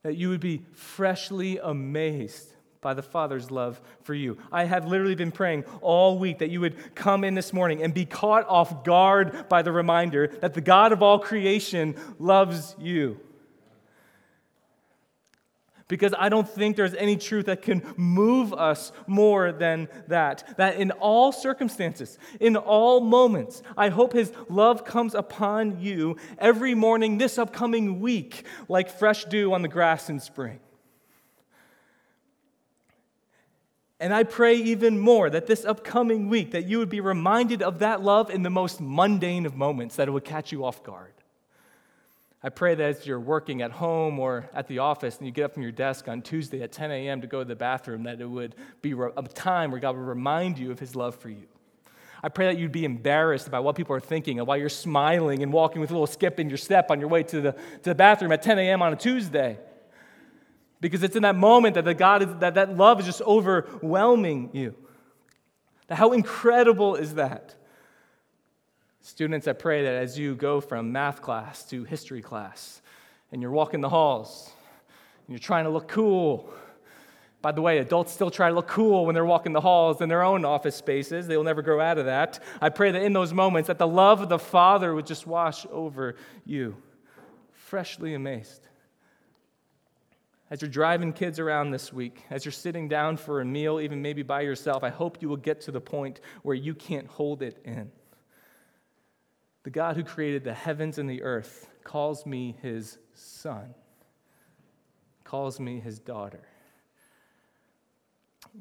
That 0.03 0.17
you 0.17 0.31
would 0.31 0.41
be 0.41 0.63
freshly 0.73 1.59
amazed 1.59 2.53
by 2.81 2.95
the 2.95 3.03
Father's 3.03 3.51
love 3.51 3.81
for 4.03 4.15
you. 4.15 4.39
I 4.51 4.65
have 4.65 4.87
literally 4.87 5.15
been 5.15 5.33
praying 5.33 5.65
all 5.83 6.19
week 6.19 6.39
that 6.39 6.51
you 6.51 6.61
would 6.61 6.95
come 6.95 7.25
in 7.25 7.35
this 7.35 7.53
morning 7.53 7.83
and 7.83 7.93
be 7.93 8.07
caught 8.07 8.49
off 8.49 8.85
guard 8.85 9.49
by 9.49 9.63
the 9.63 9.73
reminder 9.73 10.29
that 10.41 10.55
the 10.55 10.63
God 10.63 10.93
of 10.93 11.03
all 11.03 11.19
creation 11.19 11.95
loves 12.19 12.75
you 12.79 13.21
because 15.91 16.15
I 16.17 16.29
don't 16.29 16.49
think 16.49 16.77
there's 16.77 16.95
any 16.95 17.17
truth 17.17 17.47
that 17.47 17.63
can 17.63 17.83
move 17.97 18.55
us 18.55 18.93
more 19.09 19.51
than 19.51 19.89
that. 20.07 20.57
That 20.57 20.77
in 20.77 20.93
all 20.93 21.33
circumstances, 21.33 22.17
in 22.39 22.57
all 22.57 23.01
moments, 23.01 23.61
I 23.77 23.89
hope 23.89 24.13
His 24.13 24.33
love 24.49 24.85
comes 24.85 25.17
upon 25.17 25.81
you 25.81 26.17
every 26.39 26.77
morning 26.77 27.19
this 27.19 27.39
upcoming 27.39 27.99
week, 27.99 28.47
like 28.69 28.89
fresh 28.89 29.25
dew 29.25 29.53
on 29.53 29.63
the 29.63 29.69
grass 29.69 30.09
in 30.09 30.21
spring. 30.21 30.61
And 33.99 34.15
I 34.15 34.23
pray 34.23 34.55
even 34.55 34.99
more 34.99 35.29
that 35.29 35.49
this 35.49 35.65
upcoming 35.65 36.29
week 36.29 36.53
that 36.53 36.67
you 36.67 36.79
would 36.79 36.89
be 36.89 37.01
reminded 37.01 37.63
of 37.63 37.81
that 37.81 38.01
love 38.01 38.31
in 38.31 38.43
the 38.43 38.49
most 38.49 38.81
mundane 38.81 39.45
of 39.45 39.57
moments 39.57 39.97
that 39.97 40.07
it 40.07 40.13
would 40.13 40.25
catch 40.25 40.53
you 40.53 40.65
off 40.65 40.85
guard. 40.85 41.13
I 42.43 42.49
pray 42.49 42.75
that 42.75 42.83
as 42.83 43.07
you're 43.07 43.21
working 43.21 43.61
at 43.61 43.71
home 43.71 44.19
or 44.19 44.49
at 44.55 44.67
the 44.67 44.79
office 44.79 45.19
and 45.19 45.27
you 45.27 45.33
get 45.33 45.45
up 45.45 45.55
from 45.55 45.63
your 45.63 45.73
desk 45.73 46.09
on 46.09 46.23
Tuesday 46.23 46.63
at 46.63 46.73
10 46.73 46.91
a.m. 46.91 47.21
to 47.21 47.27
go 47.27 47.41
to 47.41 47.45
the 47.45 47.55
bathroom, 47.55 48.05
that 48.05 48.21
it 48.21 48.27
would 48.27 48.55
be 48.81 48.93
a 48.93 49.23
time 49.23 49.71
where 49.71 49.81
God 49.81 49.95
would 49.97 50.07
remind 50.07 50.59
you 50.59 50.71
of 50.71 50.79
his 50.79 50.97
love 50.97 51.15
for 51.15 51.29
you. 51.29 51.47
I 52.23 52.29
pray 52.31 52.47
that 52.47 52.59
you'd 52.59 52.73
be 52.73 52.85
embarrassed 52.85 53.47
about 53.47 53.65
what 53.65 53.77
people 53.77 53.95
are 53.95 54.01
thinking 54.01 54.39
and 54.39 54.47
while 54.47 54.57
you're 54.57 54.69
smiling 54.69 55.43
and 55.43 55.53
walking 55.53 55.81
with 55.81 55.91
a 55.91 55.95
little 55.95 56.07
skip 56.07 56.41
in 56.41 56.49
your 56.49 56.59
step 56.59 56.91
on 56.91 56.99
your 56.99 57.09
way 57.09 57.23
to 57.25 57.41
the, 57.41 57.53
to 57.53 57.91
the 57.91 57.95
bathroom 57.95 58.33
at 58.33 58.43
10 58.43 58.59
a.m. 58.59 58.81
on 58.81 58.93
a 58.93 58.97
Tuesday. 58.97 59.59
Because 60.81 61.03
it's 61.03 61.17
in 61.17 61.23
that 61.23 61.37
moment 61.37 61.75
that, 61.75 61.85
the 61.85 61.95
God 61.95 62.23
is, 62.23 62.29
that 62.41 62.55
that 62.55 62.75
love 62.75 63.01
is 63.01 63.07
just 63.07 63.21
overwhelming 63.23 64.51
you. 64.55 64.75
How 65.91 66.13
incredible 66.13 66.95
is 66.95 67.15
that? 67.15 67.55
Students, 69.03 69.49
I 69.49 69.55
pray 69.55 69.83
that 69.83 69.95
as 69.95 70.19
you 70.19 70.35
go 70.35 70.61
from 70.61 70.93
math 70.93 71.23
class 71.23 71.65
to 71.71 71.85
history 71.85 72.21
class 72.21 72.83
and 73.33 73.41
you're 73.41 73.51
walking 73.51 73.81
the 73.81 73.89
halls 73.89 74.51
and 75.27 75.35
you're 75.35 75.39
trying 75.39 75.65
to 75.65 75.71
look 75.71 75.89
cool, 75.89 76.53
by 77.41 77.53
the 77.53 77.63
way, 77.63 77.79
adults 77.79 78.13
still 78.13 78.31
try 78.31 78.51
to 78.51 78.55
look 78.55 78.69
cool 78.69 79.07
when 79.07 79.15
they're 79.15 79.25
walking 79.25 79.55
the 79.55 79.61
halls 79.63 80.03
in 80.03 80.11
their 80.11 80.23
own 80.23 80.45
office 80.45 80.77
spaces. 80.77 81.27
They 81.27 81.39
will 81.39 81.45
never 81.45 81.63
grow 81.63 81.81
out 81.81 81.97
of 81.97 82.05
that. 82.05 82.41
I 82.61 82.69
pray 82.69 82.91
that 82.91 83.03
in 83.03 83.15
those 83.15 83.33
moments 83.33 83.69
that 83.69 83.79
the 83.79 83.87
love 83.87 84.21
of 84.21 84.29
the 84.29 84.39
Father 84.39 84.95
would 84.95 85.07
just 85.07 85.27
wash 85.27 85.67
over 85.71 86.17
you, 86.45 86.77
freshly 87.55 88.13
amazed. 88.13 88.67
As 90.51 90.61
you're 90.61 90.71
driving 90.71 91.15
kids 91.15 91.39
around 91.39 91.71
this 91.71 91.91
week, 91.91 92.25
as 92.29 92.45
you're 92.45 92.53
sitting 92.53 92.89
down 92.89 93.17
for 93.17 93.41
a 93.41 93.45
meal, 93.47 93.81
even 93.81 94.03
maybe 94.03 94.23
by 94.23 94.43
yourself, 94.43 94.85
I 94.85 94.91
hope 94.91 95.23
you 95.23 95.29
will 95.29 95.37
get 95.39 95.63
to 95.63 95.71
the 95.71 95.81
point 95.81 96.21
where 96.43 96.57
you 96.57 96.75
can't 96.75 97.07
hold 97.07 97.41
it 97.41 97.59
in. 97.65 97.91
The 99.63 99.71
God 99.71 99.97
who 99.97 100.05
created 100.05 100.45
the 100.45 100.55
heavens 100.55 100.99
and 100.99 101.09
the 101.09 101.23
earth 101.23 101.69
calls 101.85 102.25
me 102.25 102.57
his 102.63 102.99
son, 103.15 103.75
calls 105.23 105.61
me 105.61 105.81
his 105.81 105.99
daughter. 105.99 106.41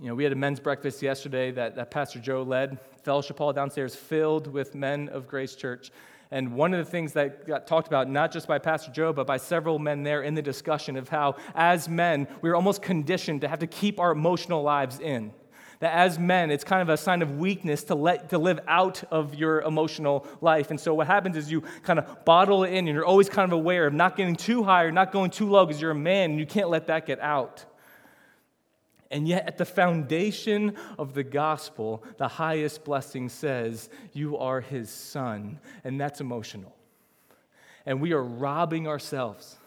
You 0.02 0.10
know, 0.10 0.16
we 0.16 0.24
had 0.24 0.34
a 0.34 0.36
men's 0.36 0.60
breakfast 0.60 1.02
yesterday 1.02 1.52
that, 1.52 1.76
that 1.78 1.90
Pastor 1.90 2.20
Joe 2.20 2.44
led, 2.44 2.78
fellowship 3.04 3.38
hall 3.38 3.54
downstairs 3.54 3.96
filled 3.96 4.48
with 4.48 4.76
men 4.76 5.10
of 5.10 5.28
Grace 5.28 5.56
Church. 5.56 5.90
And 6.32 6.54
one 6.54 6.74
of 6.74 6.86
the 6.86 6.92
things 6.92 7.14
that 7.14 7.48
got 7.48 7.66
talked 7.66 7.88
about, 7.88 8.08
not 8.08 8.32
just 8.32 8.48
by 8.48 8.60
Pastor 8.60 8.92
Joe, 8.92 9.14
but 9.14 9.26
by 9.26 9.38
several 9.38 9.80
men 9.80 10.04
there 10.04 10.22
in 10.22 10.36
the 10.36 10.42
discussion 10.42 10.96
of 10.96 11.10
how, 11.10 11.38
as 11.56 11.90
men, 11.90 12.28
we 12.42 12.50
are 12.50 12.56
almost 12.56 12.82
conditioned 12.84 13.42
to 13.42 13.48
have 13.48 13.60
to 13.60 13.68
keep 13.68 14.00
our 14.00 14.12
emotional 14.12 14.62
lives 14.62 15.00
in 15.00 15.32
that 15.80 15.94
as 15.94 16.20
men, 16.20 16.52
it's 16.52 16.66
kind 16.66 16.82
of 16.82 16.90
a 16.90 16.98
sign 16.98 17.22
of 17.22 17.40
weakness 17.40 17.86
to, 17.86 17.96
let, 17.96 18.30
to 18.30 18.38
live 18.38 18.60
out 18.68 19.02
of 19.12 19.36
your 19.36 19.62
emotional 19.62 20.28
life. 20.42 20.72
And 20.72 20.80
so 20.80 20.94
what 20.94 21.08
happens 21.08 21.38
is 21.38 21.50
you 21.50 21.62
kind 21.84 22.00
of 22.00 22.26
bottle 22.26 22.66
it 22.66 22.70
in, 22.70 22.88
and 22.88 22.90
you're 22.90 23.06
always 23.06 23.30
kind 23.30 23.50
of 23.50 23.58
aware 23.58 23.88
of 23.88 23.94
not 23.94 24.18
getting 24.18 24.36
too 24.36 24.64
high 24.64 24.84
or 24.84 24.92
not 24.92 25.12
going 25.12 25.32
too 25.32 25.50
low 25.50 25.66
because 25.66 25.82
you're 25.82 25.92
a 25.92 25.96
man 25.96 26.32
and 26.32 26.40
you 26.40 26.46
can't 26.46 26.70
let 26.70 26.88
that 26.88 27.06
get 27.06 27.20
out. 27.22 27.66
And 29.12 29.28
yet, 29.28 29.48
at 29.48 29.58
the 29.58 29.66
foundation 29.66 30.76
of 31.00 31.14
the 31.14 31.24
gospel, 31.24 32.04
the 32.18 32.28
highest 32.28 32.84
blessing 32.84 33.30
says, 33.30 33.90
You 34.14 34.38
are 34.38 34.62
his 34.62 34.90
son. 34.90 35.60
And 35.84 36.00
that's 36.00 36.22
emotional. 36.22 36.76
And 37.86 38.02
we 38.02 38.12
are 38.14 38.24
robbing 38.24 38.88
ourselves 38.88 39.58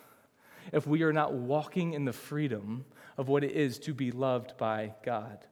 if 0.72 0.86
we 0.86 1.02
are 1.02 1.12
not 1.12 1.32
walking 1.32 1.94
in 1.94 2.04
the 2.04 2.12
freedom 2.12 2.84
of 3.16 3.28
what 3.28 3.42
it 3.42 3.52
is 3.52 3.78
to 3.80 3.94
be 3.94 4.12
loved 4.12 4.56
by 4.58 4.94
God. 5.04 5.44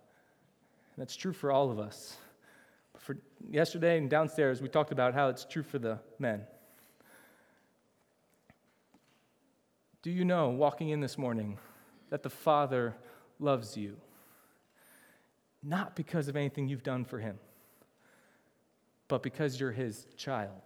That's 1.00 1.16
true 1.16 1.32
for 1.32 1.50
all 1.50 1.70
of 1.70 1.78
us. 1.78 2.18
For 2.98 3.16
yesterday 3.50 3.96
and 3.96 4.10
downstairs, 4.10 4.60
we 4.60 4.68
talked 4.68 4.92
about 4.92 5.14
how 5.14 5.30
it's 5.30 5.46
true 5.46 5.62
for 5.62 5.78
the 5.78 5.98
men. 6.18 6.42
Do 10.02 10.10
you 10.10 10.26
know, 10.26 10.50
walking 10.50 10.90
in 10.90 11.00
this 11.00 11.16
morning, 11.16 11.56
that 12.10 12.22
the 12.22 12.28
Father 12.28 12.94
loves 13.38 13.78
you? 13.78 13.96
Not 15.62 15.96
because 15.96 16.28
of 16.28 16.36
anything 16.36 16.68
you've 16.68 16.82
done 16.82 17.06
for 17.06 17.18
him, 17.18 17.38
but 19.08 19.22
because 19.22 19.58
you're 19.58 19.72
his 19.72 20.06
child. 20.18 20.60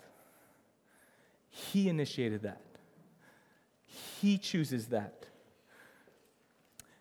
He 1.48 1.88
initiated 1.88 2.42
that, 2.42 2.64
he 3.86 4.36
chooses 4.36 4.88
that. 4.88 5.28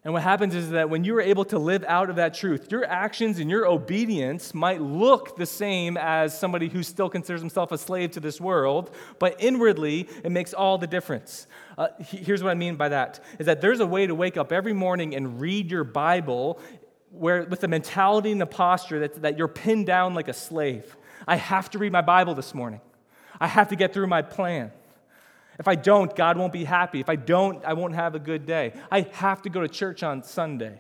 And 0.05 0.12
what 0.12 0.22
happens 0.22 0.53
is 0.53 0.72
that 0.72 0.89
when 0.89 1.05
you 1.05 1.15
are 1.15 1.22
able 1.22 1.45
to 1.45 1.57
live 1.57 1.86
out 1.88 2.10
of 2.10 2.17
that 2.17 2.33
truth, 2.33 2.69
your 2.69 2.83
actions 2.83 3.39
and 3.39 3.50
your 3.50 3.65
obedience 3.65 4.53
might 4.53 4.81
look 4.81 5.38
the 5.38 5.45
same 5.45 5.95
as 5.95 6.38
somebody 6.38 6.67
who 6.67 6.83
still 6.83 7.10
considers 7.10 7.39
himself 7.39 7.72
a 7.72 7.77
slave 7.77 8.12
to 8.12 8.19
this 8.19 8.41
world, 8.41 8.93
but 9.17 9.38
inwardly, 9.39 10.10
it 10.25 10.31
makes 10.31 10.53
all 10.53 10.77
the 10.77 10.88
difference. 10.88 11.48
Uh, 11.77 11.88
here's 12.00 12.43
what 12.43 12.50
I 12.50 12.55
mean 12.55 12.75
by 12.75 12.89
that 12.89 13.24
is 13.39 13.45
that 13.45 13.62
there's 13.62 13.79
a 13.79 13.86
way 13.86 14.05
to 14.05 14.13
wake 14.13 14.36
up 14.36 14.51
every 14.51 14.74
morning 14.74 15.15
and 15.15 15.39
read 15.39 15.72
your 15.72 15.86
Bible 15.86 16.60
where, 17.10 17.43
with 17.43 17.62
the 17.62 17.69
mentality 17.69 18.31
and 18.31 18.41
the 18.41 18.45
posture 18.45 19.00
that, 19.00 19.22
that 19.22 19.38
you're 19.38 19.48
pinned 19.48 19.86
down 19.86 20.15
like 20.15 20.27
a 20.27 20.33
slave. 20.33 20.98
I 21.25 21.38
have 21.38 21.69
to 21.69 21.79
read 21.79 21.93
my 21.93 22.01
Bible 22.01 22.36
this 22.36 22.53
morning, 22.53 22.81
I 23.39 23.48
have 23.48 23.69
to 23.69 23.77
get 23.77 23.93
through 23.93 24.07
my 24.07 24.22
plan. 24.22 24.74
If 25.60 25.67
I 25.67 25.75
don't, 25.75 26.15
God 26.15 26.38
won't 26.38 26.53
be 26.53 26.63
happy. 26.63 27.00
If 27.00 27.10
I 27.10 27.15
don't, 27.15 27.63
I 27.63 27.74
won't 27.74 27.95
have 27.95 28.15
a 28.15 28.19
good 28.19 28.45
day. 28.45 28.74
I 28.91 29.01
have 29.13 29.41
to 29.43 29.50
go 29.50 29.62
to 29.62 29.67
church 29.67 30.03
on 30.03 30.24
Sunday 30.24 30.79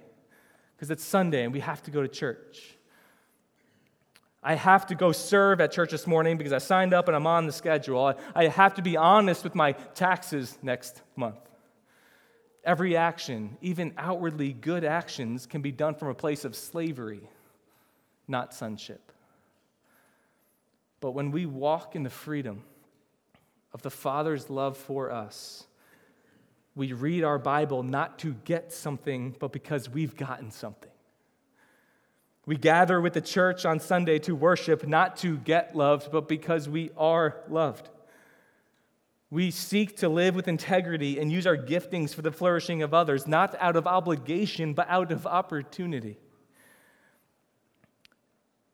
because 0.75 0.89
it's 0.89 1.03
Sunday 1.03 1.43
and 1.43 1.53
we 1.53 1.59
have 1.59 1.83
to 1.83 1.91
go 1.91 2.01
to 2.01 2.07
church. 2.07 2.75
I 4.41 4.55
have 4.55 4.87
to 4.87 4.95
go 4.95 5.11
serve 5.11 5.61
at 5.61 5.71
church 5.71 5.91
this 5.91 6.05
morning 6.05 6.37
because 6.37 6.51
I 6.51 6.57
signed 6.57 6.93
up 6.93 7.07
and 7.07 7.15
I'm 7.15 7.27
on 7.27 7.45
the 7.45 7.53
schedule. 7.53 8.13
I 8.35 8.47
have 8.47 8.73
to 8.75 8.81
be 8.81 8.97
honest 8.97 9.43
with 9.43 9.55
my 9.55 9.71
taxes 9.71 10.57
next 10.61 11.01
month. 11.15 11.39
Every 12.65 12.97
action, 12.97 13.57
even 13.61 13.93
outwardly 13.97 14.53
good 14.53 14.83
actions, 14.83 15.45
can 15.45 15.61
be 15.61 15.71
done 15.71 15.95
from 15.95 16.09
a 16.09 16.13
place 16.13 16.45
of 16.45 16.55
slavery, 16.55 17.21
not 18.27 18.53
sonship. 18.53 19.11
But 20.99 21.11
when 21.11 21.31
we 21.31 21.45
walk 21.45 21.95
in 21.95 22.03
the 22.03 22.09
freedom, 22.09 22.63
of 23.73 23.81
the 23.81 23.89
Father's 23.89 24.49
love 24.49 24.77
for 24.77 25.11
us. 25.11 25.65
We 26.75 26.93
read 26.93 27.23
our 27.23 27.37
Bible 27.37 27.83
not 27.83 28.19
to 28.19 28.33
get 28.45 28.71
something, 28.71 29.35
but 29.39 29.51
because 29.51 29.89
we've 29.89 30.15
gotten 30.15 30.51
something. 30.51 30.89
We 32.45 32.57
gather 32.57 32.99
with 32.99 33.13
the 33.13 33.21
church 33.21 33.65
on 33.65 33.79
Sunday 33.79 34.19
to 34.19 34.35
worship, 34.35 34.85
not 34.85 35.17
to 35.17 35.37
get 35.37 35.75
loved, 35.75 36.11
but 36.11 36.27
because 36.27 36.67
we 36.67 36.91
are 36.97 37.37
loved. 37.47 37.89
We 39.29 39.49
seek 39.49 39.97
to 39.97 40.09
live 40.09 40.35
with 40.35 40.47
integrity 40.47 41.19
and 41.19 41.31
use 41.31 41.47
our 41.47 41.57
giftings 41.57 42.13
for 42.13 42.21
the 42.21 42.31
flourishing 42.31 42.83
of 42.83 42.93
others, 42.93 43.27
not 43.27 43.55
out 43.59 43.75
of 43.75 43.87
obligation, 43.87 44.73
but 44.73 44.87
out 44.89 45.11
of 45.11 45.25
opportunity. 45.25 46.17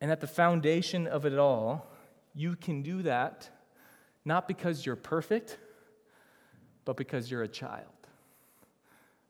And 0.02 0.12
at 0.12 0.20
the 0.20 0.28
foundation 0.28 1.08
of 1.08 1.26
it 1.26 1.38
all, 1.38 1.88
you 2.34 2.56
can 2.56 2.82
do 2.82 3.04
that 3.04 3.50
not 4.30 4.48
because 4.48 4.86
you're 4.86 4.96
perfect, 4.96 5.58
but 6.86 6.96
because 6.96 7.32
you're 7.32 7.42
a 7.42 7.48
child, 7.48 7.88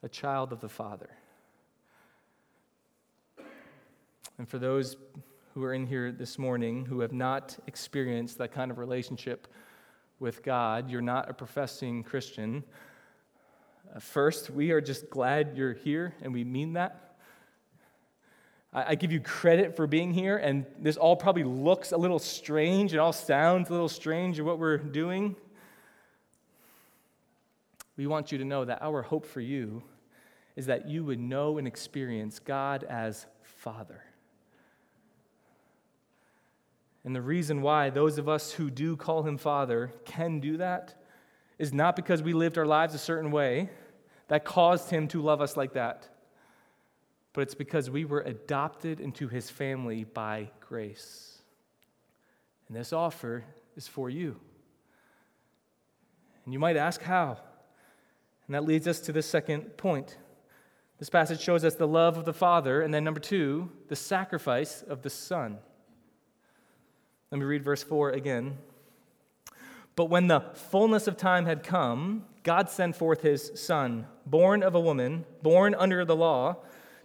a 0.03 0.09
child 0.09 0.51
of 0.51 0.59
the 0.59 0.67
Father. 0.67 1.09
And 4.37 4.47
for 4.47 4.59
those 4.59 4.97
who 5.53 5.63
are 5.63 5.73
in 5.73 5.87
here 5.87 6.11
this 6.11 6.37
morning 6.37 6.85
who 6.85 6.99
have 6.99 7.13
not 7.13 7.57
experienced 7.65 8.37
that 8.39 8.51
kind 8.51 8.71
of 8.71 8.77
relationship 8.77 9.47
with 10.19 10.43
God, 10.43 10.89
you're 10.91 11.01
not 11.01 11.29
a 11.29 11.33
professing 11.33 12.03
Christian. 12.03 12.61
Uh, 13.95 13.99
first, 13.99 14.49
we 14.49 14.71
are 14.71 14.81
just 14.81 15.09
glad 15.09 15.55
you're 15.55 15.73
here, 15.73 16.13
and 16.21 16.33
we 16.33 16.43
mean 16.43 16.73
that. 16.73 17.08
I 18.71 18.93
give 18.93 19.11
you 19.11 19.19
credit 19.19 19.75
for 19.75 19.87
being 19.87 20.13
here, 20.13 20.37
and 20.37 20.63
this 20.79 20.95
all 20.95 21.15
probably 21.15 21.43
looks 21.43 21.91
a 21.91 21.97
little 21.97 22.19
strange. 22.19 22.93
It 22.93 22.99
all 22.99 23.13
sounds 23.13 23.69
a 23.69 23.71
little 23.71 23.89
strange 23.89 24.37
of 24.37 24.45
what 24.45 24.59
we're 24.59 24.77
doing. 24.77 25.35
We 27.97 28.05
want 28.05 28.31
you 28.31 28.37
to 28.37 28.45
know 28.45 28.65
that 28.65 28.83
our 28.83 29.01
hope 29.01 29.25
for 29.25 29.41
you 29.41 29.81
is 30.55 30.67
that 30.67 30.87
you 30.87 31.03
would 31.03 31.19
know 31.19 31.57
and 31.57 31.67
experience 31.67 32.37
God 32.37 32.83
as 32.83 33.25
Father. 33.41 34.03
And 37.03 37.15
the 37.15 37.21
reason 37.21 37.63
why 37.63 37.89
those 37.89 38.19
of 38.19 38.29
us 38.29 38.51
who 38.51 38.69
do 38.69 38.95
call 38.95 39.23
him 39.23 39.39
Father 39.39 39.91
can 40.05 40.39
do 40.39 40.57
that 40.57 40.93
is 41.57 41.73
not 41.73 41.95
because 41.95 42.21
we 42.21 42.33
lived 42.33 42.57
our 42.57 42.67
lives 42.67 42.93
a 42.93 42.99
certain 42.99 43.31
way 43.31 43.69
that 44.27 44.45
caused 44.45 44.91
him 44.91 45.07
to 45.07 45.21
love 45.23 45.41
us 45.41 45.57
like 45.57 45.73
that 45.73 46.07
but 47.33 47.41
it's 47.41 47.55
because 47.55 47.89
we 47.89 48.05
were 48.05 48.21
adopted 48.21 48.99
into 48.99 49.27
his 49.27 49.49
family 49.49 50.03
by 50.03 50.49
grace. 50.59 51.39
And 52.67 52.77
this 52.77 52.93
offer 52.93 53.43
is 53.75 53.87
for 53.87 54.09
you. 54.09 54.39
And 56.45 56.53
you 56.53 56.59
might 56.59 56.77
ask 56.77 57.01
how. 57.01 57.37
And 58.47 58.55
that 58.55 58.65
leads 58.65 58.87
us 58.87 58.99
to 59.01 59.11
the 59.11 59.21
second 59.21 59.77
point. 59.77 60.17
This 60.97 61.09
passage 61.09 61.39
shows 61.39 61.63
us 61.63 61.75
the 61.75 61.87
love 61.87 62.17
of 62.17 62.25
the 62.25 62.33
Father, 62.33 62.81
and 62.81 62.93
then 62.93 63.03
number 63.03 63.19
two, 63.19 63.69
the 63.87 63.95
sacrifice 63.95 64.81
of 64.81 65.01
the 65.01 65.09
Son. 65.09 65.59
Let 67.31 67.37
me 67.37 67.45
read 67.45 67.63
verse 67.63 67.83
4 67.83 68.11
again. 68.11 68.57
But 69.95 70.05
when 70.05 70.27
the 70.27 70.41
fullness 70.41 71.07
of 71.07 71.15
time 71.15 71.45
had 71.45 71.61
come, 71.61 72.25
God 72.43 72.69
sent 72.69 72.95
forth 72.95 73.21
his 73.21 73.51
Son, 73.55 74.07
born 74.25 74.63
of 74.63 74.73
a 74.73 74.79
woman, 74.79 75.25
born 75.41 75.75
under 75.75 76.03
the 76.03 76.15
law 76.15 76.57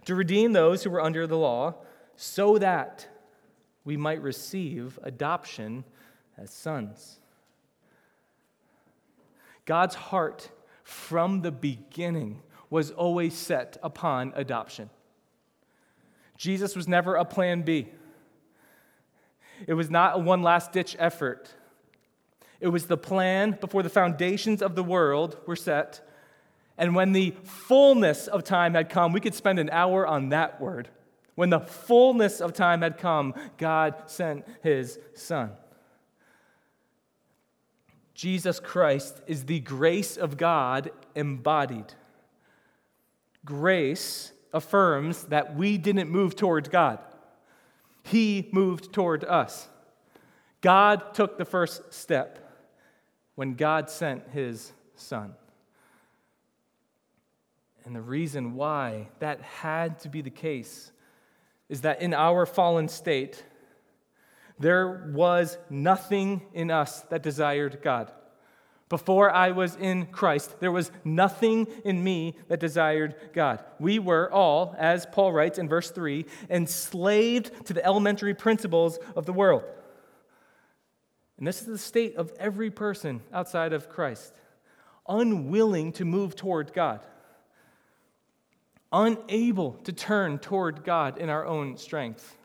to 0.05 0.15
redeem 0.15 0.53
those 0.53 0.83
who 0.83 0.89
were 0.89 1.01
under 1.01 1.27
the 1.27 1.37
law, 1.37 1.75
so 2.15 2.57
that 2.57 3.07
we 3.83 3.97
might 3.97 4.21
receive 4.21 4.97
adoption 5.03 5.83
as 6.37 6.49
sons. 6.49 7.19
God's 9.65 9.95
heart 9.95 10.49
from 10.83 11.41
the 11.41 11.51
beginning 11.51 12.41
was 12.69 12.91
always 12.91 13.33
set 13.33 13.77
upon 13.83 14.33
adoption. 14.35 14.89
Jesus 16.37 16.75
was 16.75 16.87
never 16.87 17.15
a 17.15 17.25
plan 17.25 17.61
B. 17.61 17.87
It 19.67 19.73
was 19.73 19.89
not 19.89 20.15
a 20.15 20.19
one 20.19 20.43
last 20.43 20.71
ditch 20.71 20.95
effort. 20.99 21.53
It 22.59 22.67
was 22.67 22.87
the 22.87 22.97
plan 22.97 23.57
before 23.59 23.83
the 23.83 23.89
foundations 23.89 24.61
of 24.61 24.75
the 24.75 24.83
world 24.83 25.37
were 25.45 25.55
set 25.55 26.04
and 26.77 26.95
when 26.95 27.13
the 27.13 27.33
fullness 27.43 28.27
of 28.27 28.43
time 28.43 28.73
had 28.73 28.89
come, 28.89 29.13
we 29.13 29.21
could 29.21 29.33
spend 29.33 29.59
an 29.59 29.69
hour 29.69 30.05
on 30.05 30.29
that 30.29 30.59
word. 30.59 30.89
When 31.35 31.49
the 31.49 31.59
fullness 31.59 32.41
of 32.41 32.53
time 32.53 32.81
had 32.81 32.97
come, 32.97 33.33
God 33.57 33.95
sent 34.07 34.45
his 34.61 34.99
son. 35.13 35.51
Jesus 38.13 38.61
Christ 38.61 39.21
is 39.27 39.45
the 39.45 39.59
grace 39.59 40.15
of 40.15 40.37
God 40.37 40.91
embodied. 41.15 41.93
Grace 43.43 44.31
affirms 44.53 45.25
that 45.25 45.55
we 45.55 45.77
didn't 45.77 46.09
move 46.09 46.35
towards 46.35 46.69
God, 46.69 46.99
He 48.03 48.49
moved 48.51 48.93
toward 48.93 49.25
us. 49.25 49.67
God 50.61 51.13
took 51.13 51.37
the 51.37 51.45
first 51.45 51.93
step 51.93 52.39
when 53.35 53.53
God 53.53 53.89
sent 53.89 54.29
His 54.29 54.71
Son. 54.95 55.35
And 57.85 57.95
the 57.95 58.01
reason 58.01 58.55
why 58.55 59.09
that 59.19 59.41
had 59.41 59.99
to 59.99 60.09
be 60.09 60.21
the 60.21 60.31
case 60.31 60.91
is 61.69 61.81
that 61.81 62.01
in 62.01 62.13
our 62.13 62.45
fallen 62.45 62.87
state, 62.87 63.43
there 64.59 65.11
was 65.13 65.57
nothing 65.69 66.41
in 66.53 66.71
us 66.71 67.01
that 67.03 67.21
desired 67.21 67.79
God. 67.83 68.11
Before 68.89 69.31
I 69.31 69.51
was 69.51 69.75
in 69.75 70.07
Christ, 70.07 70.59
there 70.59 70.71
was 70.71 70.91
nothing 71.03 71.67
in 71.83 72.03
me 72.03 72.35
that 72.47 72.59
desired 72.59 73.15
God. 73.33 73.63
We 73.79 73.99
were 73.99 74.31
all, 74.31 74.75
as 74.77 75.07
Paul 75.07 75.33
writes 75.33 75.57
in 75.57 75.67
verse 75.67 75.89
3, 75.89 76.25
enslaved 76.49 77.65
to 77.65 77.73
the 77.73 77.85
elementary 77.85 78.35
principles 78.35 78.99
of 79.15 79.25
the 79.25 79.33
world. 79.33 79.63
And 81.37 81.45
this 81.47 81.61
is 81.61 81.67
the 81.67 81.77
state 81.77 82.15
of 82.15 82.31
every 82.39 82.69
person 82.69 83.21
outside 83.33 83.73
of 83.73 83.89
Christ, 83.89 84.39
unwilling 85.07 85.91
to 85.93 86.05
move 86.05 86.35
toward 86.35 86.71
God 86.71 87.01
unable 88.95 89.73
to 89.83 89.91
turn 89.91 90.39
toward 90.39 90.85
God 90.85 91.17
in 91.17 91.29
our 91.29 91.45
own 91.45 91.77
strength. 91.77 92.37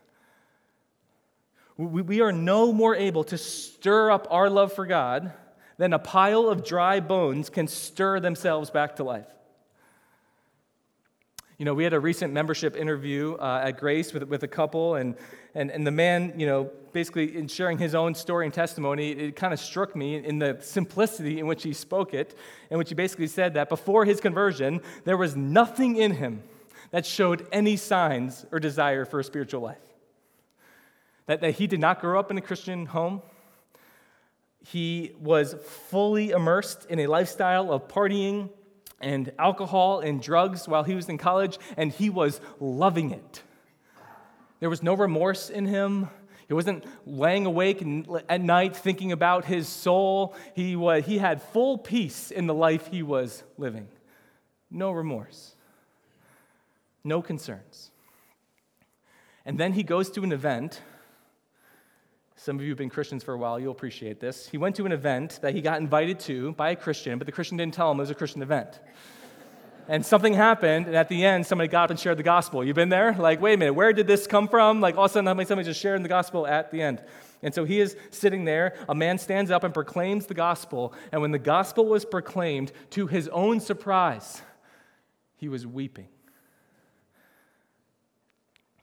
We, 1.77 2.19
are 2.19 2.33
no 2.33 2.73
more 2.73 2.93
able 2.93 3.23
to 3.25 3.37
stir 3.37 4.11
up 4.11 4.27
our 4.29 4.49
love 4.49 4.73
for 4.73 4.85
God 4.85 5.31
than 5.77 5.93
a 5.93 5.99
pile 5.99 6.49
of 6.49 6.65
dry 6.65 6.99
bones 6.99 7.49
can 7.49 7.67
stir 7.67 8.19
themselves 8.19 8.69
back 8.69 8.97
to 8.97 9.03
life. 9.03 9.27
You 11.61 11.65
know, 11.65 11.75
we 11.75 11.83
had 11.83 11.93
a 11.93 11.99
recent 11.99 12.33
membership 12.33 12.75
interview 12.75 13.35
uh, 13.35 13.61
at 13.63 13.77
Grace 13.77 14.13
with, 14.13 14.23
with 14.23 14.41
a 14.41 14.47
couple, 14.47 14.95
and, 14.95 15.15
and, 15.53 15.69
and 15.69 15.85
the 15.85 15.91
man, 15.91 16.33
you 16.35 16.47
know, 16.47 16.71
basically 16.91 17.37
in 17.37 17.47
sharing 17.47 17.77
his 17.77 17.93
own 17.93 18.15
story 18.15 18.47
and 18.47 18.51
testimony, 18.51 19.11
it 19.11 19.35
kind 19.35 19.53
of 19.53 19.59
struck 19.59 19.95
me 19.95 20.15
in 20.15 20.39
the 20.39 20.57
simplicity 20.59 21.37
in 21.37 21.45
which 21.45 21.61
he 21.61 21.71
spoke 21.71 22.15
it, 22.15 22.35
in 22.71 22.79
which 22.79 22.89
he 22.89 22.95
basically 22.95 23.27
said 23.27 23.53
that 23.53 23.69
before 23.69 24.05
his 24.05 24.19
conversion, 24.19 24.81
there 25.05 25.17
was 25.17 25.35
nothing 25.35 25.97
in 25.97 26.15
him 26.15 26.41
that 26.89 27.05
showed 27.05 27.45
any 27.51 27.77
signs 27.77 28.43
or 28.51 28.59
desire 28.59 29.05
for 29.05 29.19
a 29.19 29.23
spiritual 29.23 29.61
life. 29.61 29.85
That, 31.27 31.41
that 31.41 31.51
he 31.51 31.67
did 31.67 31.79
not 31.79 32.01
grow 32.01 32.19
up 32.19 32.31
in 32.31 32.39
a 32.39 32.41
Christian 32.41 32.87
home. 32.87 33.21
He 34.65 35.11
was 35.19 35.53
fully 35.63 36.31
immersed 36.31 36.87
in 36.89 36.97
a 36.97 37.05
lifestyle 37.05 37.71
of 37.71 37.87
partying 37.87 38.49
and 39.01 39.31
alcohol 39.37 39.99
and 39.99 40.21
drugs 40.21 40.67
while 40.67 40.83
he 40.83 40.95
was 40.95 41.09
in 41.09 41.17
college, 41.17 41.57
and 41.77 41.91
he 41.91 42.09
was 42.09 42.39
loving 42.59 43.11
it. 43.11 43.43
There 44.59 44.69
was 44.69 44.83
no 44.83 44.93
remorse 44.93 45.49
in 45.49 45.65
him. 45.65 46.09
He 46.47 46.53
wasn't 46.53 46.85
laying 47.05 47.45
awake 47.45 47.81
at 48.29 48.41
night 48.41 48.75
thinking 48.75 49.11
about 49.11 49.45
his 49.45 49.67
soul. 49.67 50.35
He, 50.53 50.75
was, 50.75 51.05
he 51.05 51.17
had 51.17 51.41
full 51.41 51.77
peace 51.77 52.29
in 52.29 52.45
the 52.45 52.53
life 52.53 52.87
he 52.87 53.03
was 53.03 53.43
living. 53.57 53.87
No 54.69 54.91
remorse, 54.91 55.55
no 57.03 57.21
concerns. 57.21 57.91
And 59.45 59.57
then 59.57 59.73
he 59.73 59.83
goes 59.83 60.11
to 60.11 60.23
an 60.23 60.31
event 60.31 60.81
some 62.43 62.55
of 62.55 62.63
you 62.63 62.69
have 62.69 62.79
been 62.79 62.89
Christians 62.89 63.23
for 63.23 63.35
a 63.35 63.37
while, 63.37 63.59
you'll 63.59 63.71
appreciate 63.71 64.19
this. 64.19 64.49
He 64.49 64.57
went 64.57 64.75
to 64.77 64.85
an 64.87 64.91
event 64.91 65.37
that 65.43 65.53
he 65.53 65.61
got 65.61 65.79
invited 65.79 66.19
to 66.21 66.53
by 66.53 66.71
a 66.71 66.75
Christian, 66.75 67.19
but 67.19 67.27
the 67.27 67.31
Christian 67.31 67.55
didn't 67.55 67.75
tell 67.75 67.91
him 67.91 67.99
it 67.99 68.01
was 68.01 68.09
a 68.09 68.15
Christian 68.15 68.41
event. 68.41 68.79
And 69.87 70.03
something 70.03 70.33
happened, 70.33 70.87
and 70.87 70.95
at 70.95 71.07
the 71.07 71.23
end, 71.23 71.45
somebody 71.45 71.67
got 71.67 71.83
up 71.83 71.89
and 71.91 71.99
shared 71.99 72.17
the 72.17 72.23
gospel. 72.23 72.63
You've 72.63 72.75
been 72.75 72.89
there? 72.89 73.13
Like, 73.13 73.41
wait 73.41 73.53
a 73.53 73.57
minute, 73.57 73.73
where 73.73 73.93
did 73.93 74.07
this 74.07 74.25
come 74.25 74.47
from? 74.47 74.81
Like, 74.81 74.97
all 74.97 75.05
of 75.05 75.11
a 75.11 75.13
sudden, 75.13 75.27
somebody 75.45 75.65
just 75.65 75.79
sharing 75.79 76.01
the 76.01 76.09
gospel 76.09 76.47
at 76.47 76.71
the 76.71 76.81
end. 76.81 77.03
And 77.43 77.53
so 77.53 77.63
he 77.63 77.79
is 77.79 77.95
sitting 78.09 78.43
there. 78.43 78.75
A 78.89 78.95
man 78.95 79.19
stands 79.19 79.51
up 79.51 79.63
and 79.63 79.71
proclaims 79.71 80.25
the 80.25 80.33
gospel. 80.33 80.95
And 81.11 81.21
when 81.21 81.31
the 81.31 81.39
gospel 81.39 81.85
was 81.85 82.05
proclaimed, 82.05 82.71
to 82.91 83.05
his 83.05 83.27
own 83.27 83.59
surprise, 83.59 84.41
he 85.35 85.47
was 85.47 85.67
weeping, 85.67 86.07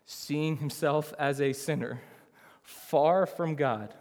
seeing 0.07 0.59
himself 0.59 1.13
as 1.19 1.41
a 1.41 1.53
sinner 1.53 2.01
far 2.89 3.27
from 3.27 3.55
God, 3.55 3.95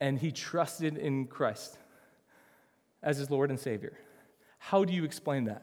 and 0.00 0.18
he 0.18 0.32
trusted 0.32 0.96
in 0.96 1.26
Christ 1.26 1.78
as 3.02 3.18
his 3.18 3.30
Lord 3.30 3.50
and 3.50 3.60
Savior. 3.60 3.98
How 4.58 4.84
do 4.84 4.94
you 4.94 5.04
explain 5.04 5.44
that? 5.44 5.62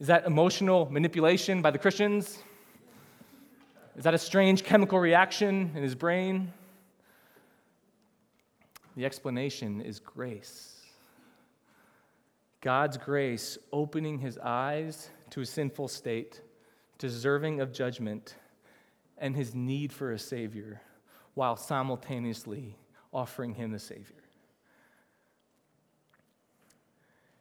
Is 0.00 0.06
that 0.06 0.24
emotional 0.26 0.88
manipulation 0.90 1.60
by 1.60 1.70
the 1.70 1.78
Christians? 1.78 2.38
Is 3.96 4.04
that 4.04 4.14
a 4.14 4.18
strange 4.18 4.64
chemical 4.64 4.98
reaction 4.98 5.72
in 5.74 5.82
his 5.82 5.94
brain? 5.94 6.50
The 8.96 9.04
explanation 9.04 9.82
is 9.82 10.00
grace. 10.00 10.80
God's 12.62 12.96
grace 12.96 13.58
opening 13.74 14.18
his 14.18 14.38
eyes 14.38 15.10
to 15.30 15.42
a 15.42 15.46
sinful 15.46 15.88
state, 15.88 16.40
deserving 16.96 17.60
of 17.60 17.74
judgment, 17.74 18.36
and 19.18 19.36
his 19.36 19.54
need 19.54 19.92
for 19.92 20.12
a 20.12 20.18
Savior 20.18 20.80
while 21.34 21.56
simultaneously 21.56 22.76
offering 23.12 23.54
him 23.54 23.72
the 23.72 23.78
Savior. 23.78 24.24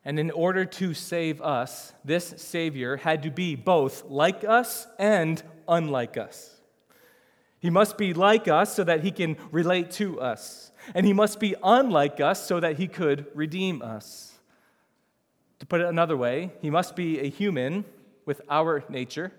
And 0.06 0.20
in 0.20 0.32
order 0.32 0.66
to 0.66 0.94
save 0.94 1.42
us, 1.42 1.94
this 2.04 2.34
Savior 2.38 2.98
had 2.98 3.24
to 3.24 3.32
be 3.32 3.56
both 3.56 4.04
like 4.06 4.44
us 4.44 4.86
and 5.00 5.42
unlike 5.68 6.18
us. 6.18 6.60
He 7.60 7.70
must 7.70 7.98
be 7.98 8.14
like 8.14 8.50
us 8.50 8.76
so 8.76 8.84
that 8.84 9.04
he 9.04 9.12
can 9.12 9.38
relate 9.52 9.92
to 9.92 10.20
us. 10.20 10.72
And 10.94 11.06
he 11.06 11.14
must 11.14 11.40
be 11.40 11.56
unlike 11.64 12.20
us 12.20 12.46
so 12.46 12.60
that 12.60 12.78
he 12.78 12.88
could 12.88 13.28
redeem 13.34 13.82
us. 13.82 14.34
To 15.60 15.66
put 15.66 15.80
it 15.80 15.88
another 15.88 16.18
way, 16.18 16.52
he 16.62 16.70
must 16.70 16.98
be 16.98 17.22
a 17.22 17.30
human 17.30 17.86
with 18.26 18.42
our 18.50 18.84
nature 18.90 19.32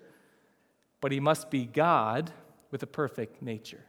but 1.04 1.12
he 1.12 1.20
must 1.20 1.50
be 1.50 1.66
God 1.66 2.30
with 2.70 2.82
a 2.82 2.86
perfect 2.86 3.42
nature. 3.42 3.84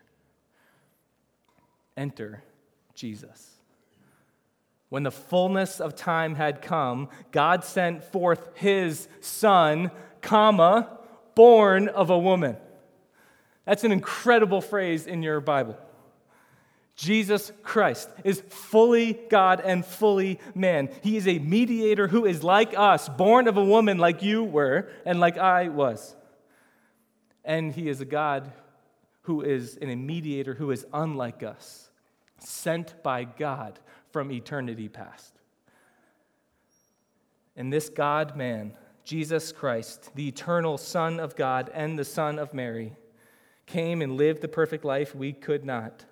Enter 1.96 2.44
Jesus. 2.94 3.52
When 4.90 5.04
the 5.04 5.12
fullness 5.12 5.80
of 5.80 5.96
time 5.96 6.36
had 6.36 6.62
come, 6.62 7.08
God 7.32 7.64
sent 7.64 8.04
forth 8.04 8.50
his 8.56 9.08
son, 9.22 9.92
comma, 10.22 10.90
born 11.36 11.88
of 11.88 12.10
a 12.10 12.20
woman. 12.20 12.58
That's 13.64 13.86
an 13.86 13.94
incredible 13.94 14.60
phrase 14.60 15.08
in 15.08 15.24
your 15.24 15.40
Bible. 15.40 15.78
Jesus 16.98 17.54
Christ 17.64 18.10
is 18.26 18.42
fully 18.42 19.14
God 19.30 19.62
and 19.64 19.86
fully 19.86 20.42
man. 20.54 20.90
He 21.02 21.16
is 21.16 21.30
a 21.30 21.40
mediator 21.40 22.10
who 22.10 22.26
is 22.26 22.44
like 22.44 22.78
us, 22.78 23.08
born 23.08 23.48
of 23.48 23.56
a 23.56 23.64
woman 23.64 24.00
like 24.00 24.22
you 24.22 24.44
were 24.44 24.90
and 25.06 25.22
like 25.22 25.38
I 25.38 25.70
was 25.70 26.14
and 27.46 27.74
he 27.74 27.88
is 27.88 28.02
a 28.02 28.06
God 28.06 28.52
who 29.22 29.42
is 29.42 29.78
an, 29.78 30.06
mediator 30.06 30.56
who 30.56 30.72
is 30.72 30.86
unlike 30.94 31.44
us, 31.44 31.90
sent 32.40 33.02
by 33.04 33.24
God 33.24 33.80
from 34.12 34.32
eternity 34.32 34.90
past. 34.90 35.34
And 37.56 37.72
this 37.72 37.90
God 37.90 38.36
man, 38.36 38.74
Jesus 39.04 39.52
Christ, 39.52 40.12
the 40.16 40.28
eternal 40.28 40.78
Son 40.78 41.20
of 41.20 41.36
God 41.36 41.72
and 41.74 41.98
the 41.98 42.06
Son 42.06 42.40
of 42.40 42.54
Mary, 42.54 42.94
came 43.66 44.02
and 44.02 44.18
lived 44.18 44.42
the 44.42 44.48
perfect 44.48 44.84
life 44.84 45.16
we 45.16 45.32
could 45.32 45.64
not, 45.64 46.06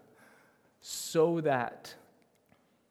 so 0.81 1.41
that 1.41 1.93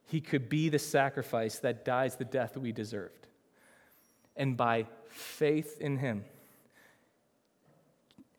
he 0.07 0.21
could 0.21 0.49
be 0.49 0.69
the 0.69 0.79
sacrifice 0.79 1.59
that 1.61 1.85
dies 1.85 2.17
the 2.17 2.25
death 2.25 2.57
we 2.57 2.73
deserved. 2.73 3.27
And 4.37 4.57
by 4.57 4.87
faith 5.09 5.79
in 5.81 5.99
him, 5.99 6.25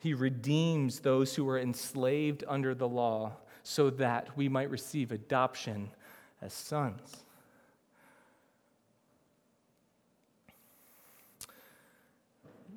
he 0.04 0.14
redeems 0.14 1.00
those 1.00 1.34
who 1.34 1.46
were 1.46 1.58
enslaved 1.58 2.44
under 2.50 2.76
the 2.76 2.90
law 2.90 3.32
so 3.64 3.90
that 3.90 4.36
we 4.36 4.50
might 4.50 4.70
receive 4.70 5.14
adoption 5.14 5.90
as 6.42 6.52
sons. 6.52 7.24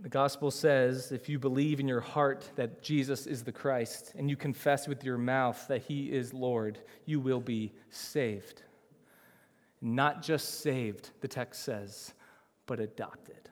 The 0.02 0.08
gospel 0.08 0.52
says 0.52 1.10
if 1.10 1.28
you 1.28 1.40
believe 1.40 1.80
in 1.80 1.88
your 1.88 2.00
heart 2.00 2.48
that 2.54 2.80
Jesus 2.80 3.26
is 3.26 3.42
the 3.42 3.50
Christ 3.50 4.12
and 4.16 4.30
you 4.30 4.36
confess 4.36 4.86
with 4.86 5.02
your 5.02 5.18
mouth 5.18 5.66
that 5.66 5.82
he 5.82 6.12
is 6.12 6.32
Lord, 6.32 6.78
you 7.06 7.18
will 7.18 7.40
be 7.40 7.72
saved. 7.90 8.62
Not 9.82 10.22
just 10.22 10.60
saved, 10.60 11.10
the 11.22 11.28
text 11.28 11.64
says, 11.64 12.14
but 12.66 12.78
adopted 12.78 13.45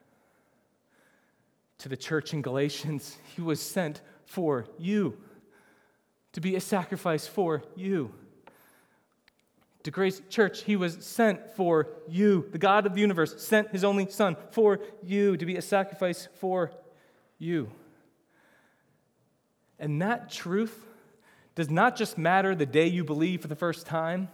to 1.84 1.90
the 1.90 1.96
church 1.98 2.32
in 2.32 2.40
Galatians, 2.40 3.18
he 3.36 3.42
was 3.42 3.60
sent 3.60 4.00
for 4.24 4.64
you, 4.78 5.18
to 6.32 6.40
be 6.40 6.56
a 6.56 6.60
sacrifice 6.60 7.26
for 7.26 7.62
you. 7.76 8.10
To 9.82 9.90
Grace 9.90 10.22
Church, 10.30 10.62
he 10.62 10.76
was 10.76 11.04
sent 11.04 11.52
for 11.52 11.88
you. 12.08 12.48
The 12.50 12.58
God 12.58 12.86
of 12.86 12.94
the 12.94 13.02
universe 13.02 13.38
sent 13.42 13.70
his 13.70 13.84
only 13.84 14.10
Son 14.10 14.34
for 14.50 14.80
you 15.02 15.36
to 15.36 15.44
be 15.44 15.56
a 15.56 15.62
sacrifice 15.62 16.26
for 16.40 16.72
you. 17.38 17.70
And 19.78 20.00
that 20.00 20.30
truth 20.30 20.86
does 21.54 21.68
not 21.68 21.96
just 21.96 22.16
matter 22.16 22.54
the 22.54 22.64
day 22.64 22.86
you 22.86 23.04
believe 23.04 23.42
for 23.42 23.48
the 23.48 23.54
first 23.54 23.84
time, 23.84 24.30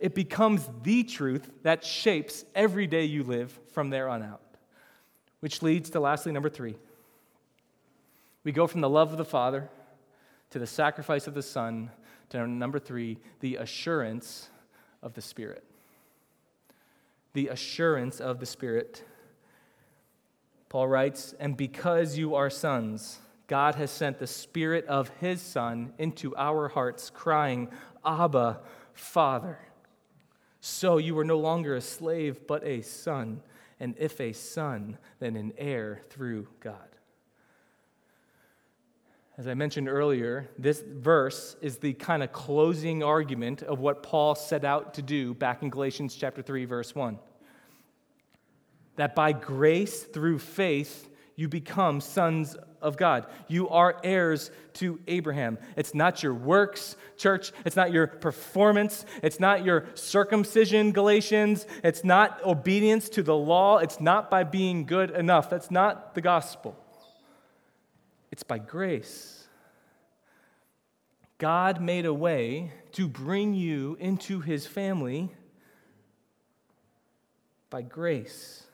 it 0.00 0.14
becomes 0.14 0.66
the 0.82 1.02
truth 1.02 1.50
that 1.62 1.84
shapes 1.84 2.46
every 2.54 2.86
day 2.86 3.04
you 3.04 3.22
live 3.22 3.60
from 3.74 3.90
there 3.90 4.08
on 4.08 4.22
out. 4.22 4.40
Which 5.40 5.60
leads 5.60 5.90
to, 5.90 6.00
lastly, 6.00 6.32
number 6.32 6.48
three. 6.48 6.76
We 8.46 8.52
go 8.52 8.68
from 8.68 8.80
the 8.80 8.88
love 8.88 9.10
of 9.10 9.18
the 9.18 9.24
Father 9.24 9.68
to 10.50 10.60
the 10.60 10.68
sacrifice 10.68 11.26
of 11.26 11.34
the 11.34 11.42
Son 11.42 11.90
to 12.28 12.46
number 12.46 12.78
three, 12.78 13.18
the 13.40 13.56
assurance 13.56 14.50
of 15.02 15.14
the 15.14 15.20
Spirit. 15.20 15.64
The 17.32 17.48
assurance 17.48 18.20
of 18.20 18.38
the 18.38 18.46
Spirit. 18.46 19.02
Paul 20.68 20.86
writes, 20.86 21.34
And 21.40 21.56
because 21.56 22.16
you 22.16 22.36
are 22.36 22.48
sons, 22.48 23.18
God 23.48 23.74
has 23.74 23.90
sent 23.90 24.20
the 24.20 24.28
Spirit 24.28 24.86
of 24.86 25.08
His 25.18 25.42
Son 25.42 25.92
into 25.98 26.32
our 26.36 26.68
hearts, 26.68 27.10
crying, 27.10 27.68
Abba, 28.04 28.60
Father. 28.92 29.58
So 30.60 30.98
you 30.98 31.18
are 31.18 31.24
no 31.24 31.40
longer 31.40 31.74
a 31.74 31.80
slave, 31.80 32.46
but 32.46 32.62
a 32.62 32.82
son. 32.82 33.42
and 33.80 33.96
if 33.98 34.20
a 34.20 34.32
son, 34.32 34.98
then 35.18 35.34
an 35.34 35.52
heir 35.58 36.02
through 36.10 36.46
God. 36.60 36.95
As 39.38 39.46
I 39.46 39.52
mentioned 39.52 39.86
earlier, 39.86 40.48
this 40.58 40.80
verse 40.80 41.56
is 41.60 41.76
the 41.76 41.92
kind 41.92 42.22
of 42.22 42.32
closing 42.32 43.02
argument 43.02 43.62
of 43.62 43.80
what 43.80 44.02
Paul 44.02 44.34
set 44.34 44.64
out 44.64 44.94
to 44.94 45.02
do 45.02 45.34
back 45.34 45.62
in 45.62 45.68
Galatians 45.68 46.14
chapter 46.14 46.40
3 46.40 46.64
verse 46.64 46.94
1. 46.94 47.18
That 48.96 49.14
by 49.14 49.32
grace 49.32 50.04
through 50.04 50.38
faith 50.38 51.10
you 51.34 51.50
become 51.50 52.00
sons 52.00 52.56
of 52.80 52.96
God. 52.96 53.26
You 53.46 53.68
are 53.68 54.00
heirs 54.02 54.50
to 54.74 54.98
Abraham. 55.06 55.58
It's 55.76 55.94
not 55.94 56.22
your 56.22 56.32
works, 56.32 56.96
church. 57.18 57.52
It's 57.66 57.76
not 57.76 57.92
your 57.92 58.06
performance. 58.06 59.04
It's 59.22 59.38
not 59.38 59.66
your 59.66 59.84
circumcision, 59.92 60.92
Galatians. 60.92 61.66
It's 61.84 62.04
not 62.04 62.42
obedience 62.42 63.10
to 63.10 63.22
the 63.22 63.36
law. 63.36 63.78
It's 63.78 64.00
not 64.00 64.30
by 64.30 64.44
being 64.44 64.86
good 64.86 65.10
enough. 65.10 65.50
That's 65.50 65.70
not 65.70 66.14
the 66.14 66.22
gospel. 66.22 66.74
It's 68.30 68.42
by 68.42 68.58
grace. 68.58 69.46
God 71.38 71.80
made 71.80 72.06
a 72.06 72.14
way 72.14 72.72
to 72.92 73.08
bring 73.08 73.54
you 73.54 73.96
into 74.00 74.40
his 74.40 74.66
family 74.66 75.30
by 77.68 77.82
grace 77.82 78.64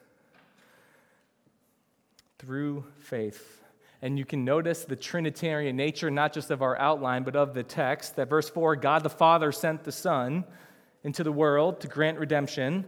through 2.38 2.85
faith. 3.01 3.62
And 4.01 4.19
you 4.19 4.25
can 4.25 4.45
notice 4.45 4.85
the 4.85 4.97
Trinitarian 4.97 5.77
nature, 5.77 6.11
not 6.11 6.33
just 6.33 6.51
of 6.51 6.62
our 6.62 6.77
outline, 6.79 7.23
but 7.23 7.37
of 7.37 7.55
the 7.55 7.62
text. 7.62 8.17
That 8.17 8.29
verse 8.29 8.51
4 8.51 8.77
God 8.77 9.03
the 9.03 9.11
Father 9.11 9.53
sent 9.53 9.85
the 9.85 9.93
Son 9.93 10.45
into 11.05 11.25
the 11.25 11.33
world 11.33 11.81
to 11.81 11.88
grant 11.88 12.19
redemption. 12.19 12.85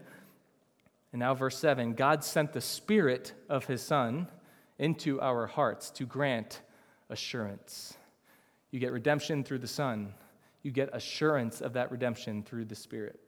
And 1.12 1.20
now, 1.20 1.34
verse 1.34 1.56
7 1.58 1.94
God 1.94 2.24
sent 2.24 2.52
the 2.52 2.60
Spirit 2.60 3.32
of 3.48 3.66
His 3.66 3.82
Son 3.82 4.28
into 4.78 5.20
our 5.20 5.46
hearts 5.46 5.90
to 5.90 6.06
grant 6.06 6.60
assurance. 7.10 7.94
You 8.70 8.80
get 8.80 8.92
redemption 8.92 9.44
through 9.44 9.60
the 9.60 9.68
Son, 9.68 10.14
you 10.62 10.70
get 10.70 10.90
assurance 10.92 11.60
of 11.60 11.74
that 11.74 11.90
redemption 11.90 12.42
through 12.42 12.64
the 12.64 12.74
Spirit. 12.74 13.20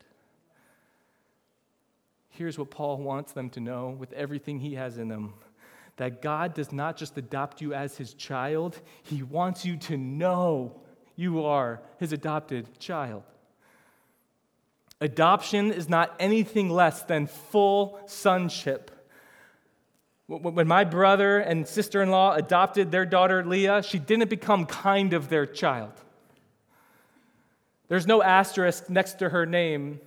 Here's 2.31 2.59
what 2.59 2.71
Paul 2.71 2.99
wants 2.99 3.33
them 3.33 3.51
to 3.51 3.61
know 3.61 3.91
with 3.91 4.13
everything 4.13 4.61
he 4.61 4.75
has 4.75 4.99
in 4.99 5.09
them 5.09 5.35
that 5.97 6.21
God 6.21 6.55
does 6.55 6.73
not 6.73 6.97
just 6.97 7.17
adopt 7.17 7.61
you 7.61 7.73
as 7.73 7.97
his 7.97 8.13
child, 8.15 8.81
he 9.03 9.23
wants 9.23 9.65
you 9.65 9.77
to 9.79 9.97
know 9.97 10.81
you 11.17 11.45
are 11.45 11.81
his 11.99 12.13
adopted 12.13 12.79
child. 12.79 13.23
Adoption 15.01 15.73
is 15.73 15.89
not 15.89 16.15
anything 16.19 16.71
less 16.71 17.03
than 17.03 17.27
full 17.27 17.99
sonship. 18.07 18.91
When 20.29 20.67
my 20.67 20.83
brother 20.83 21.39
and 21.39 21.67
sister 21.67 22.03
in 22.03 22.11
law 22.11 22.35
adopted 22.35 22.91
their 22.91 23.07
daughter 23.07 23.45
Leah, 23.45 23.83
she 23.83 23.99
didn't 23.99 24.29
become 24.29 24.67
kind 24.67 25.13
of 25.13 25.29
their 25.29 25.47
child. 25.47 25.93
There's 27.89 28.07
no 28.07 28.23
asterisk 28.23 28.91
next 28.91 29.21
to 29.21 29.29
her 29.29 29.47
name. 29.47 30.01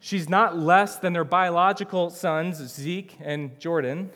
She's 0.00 0.28
not 0.28 0.58
less 0.58 0.96
than 0.96 1.12
their 1.12 1.24
biological 1.24 2.10
sons, 2.10 2.56
Zeke 2.56 3.16
and 3.20 3.58
Jordan. 3.60 4.10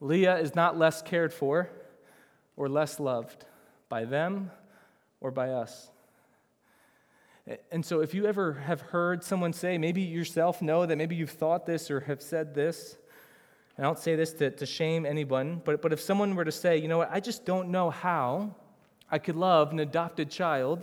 Leah 0.00 0.38
is 0.38 0.54
not 0.54 0.76
less 0.76 1.00
cared 1.00 1.32
for 1.32 1.70
or 2.56 2.68
less 2.68 3.00
loved 3.00 3.46
by 3.88 4.04
them 4.04 4.50
or 5.20 5.30
by 5.30 5.50
us. 5.50 5.89
And 7.72 7.84
so, 7.84 8.00
if 8.00 8.14
you 8.14 8.26
ever 8.26 8.54
have 8.54 8.80
heard 8.80 9.24
someone 9.24 9.52
say, 9.52 9.76
maybe 9.76 10.02
yourself 10.02 10.62
know 10.62 10.86
that 10.86 10.96
maybe 10.96 11.16
you've 11.16 11.30
thought 11.30 11.66
this 11.66 11.90
or 11.90 12.00
have 12.00 12.22
said 12.22 12.54
this, 12.54 12.96
and 13.76 13.84
I 13.84 13.88
don't 13.88 13.98
say 13.98 14.14
this 14.14 14.32
to, 14.34 14.50
to 14.50 14.66
shame 14.66 15.04
anyone, 15.04 15.60
but, 15.64 15.82
but 15.82 15.92
if 15.92 16.00
someone 16.00 16.36
were 16.36 16.44
to 16.44 16.52
say, 16.52 16.76
you 16.76 16.86
know 16.86 16.98
what, 16.98 17.10
I 17.10 17.18
just 17.18 17.44
don't 17.44 17.70
know 17.70 17.90
how 17.90 18.54
I 19.10 19.18
could 19.18 19.36
love 19.36 19.72
an 19.72 19.80
adopted 19.80 20.30
child 20.30 20.80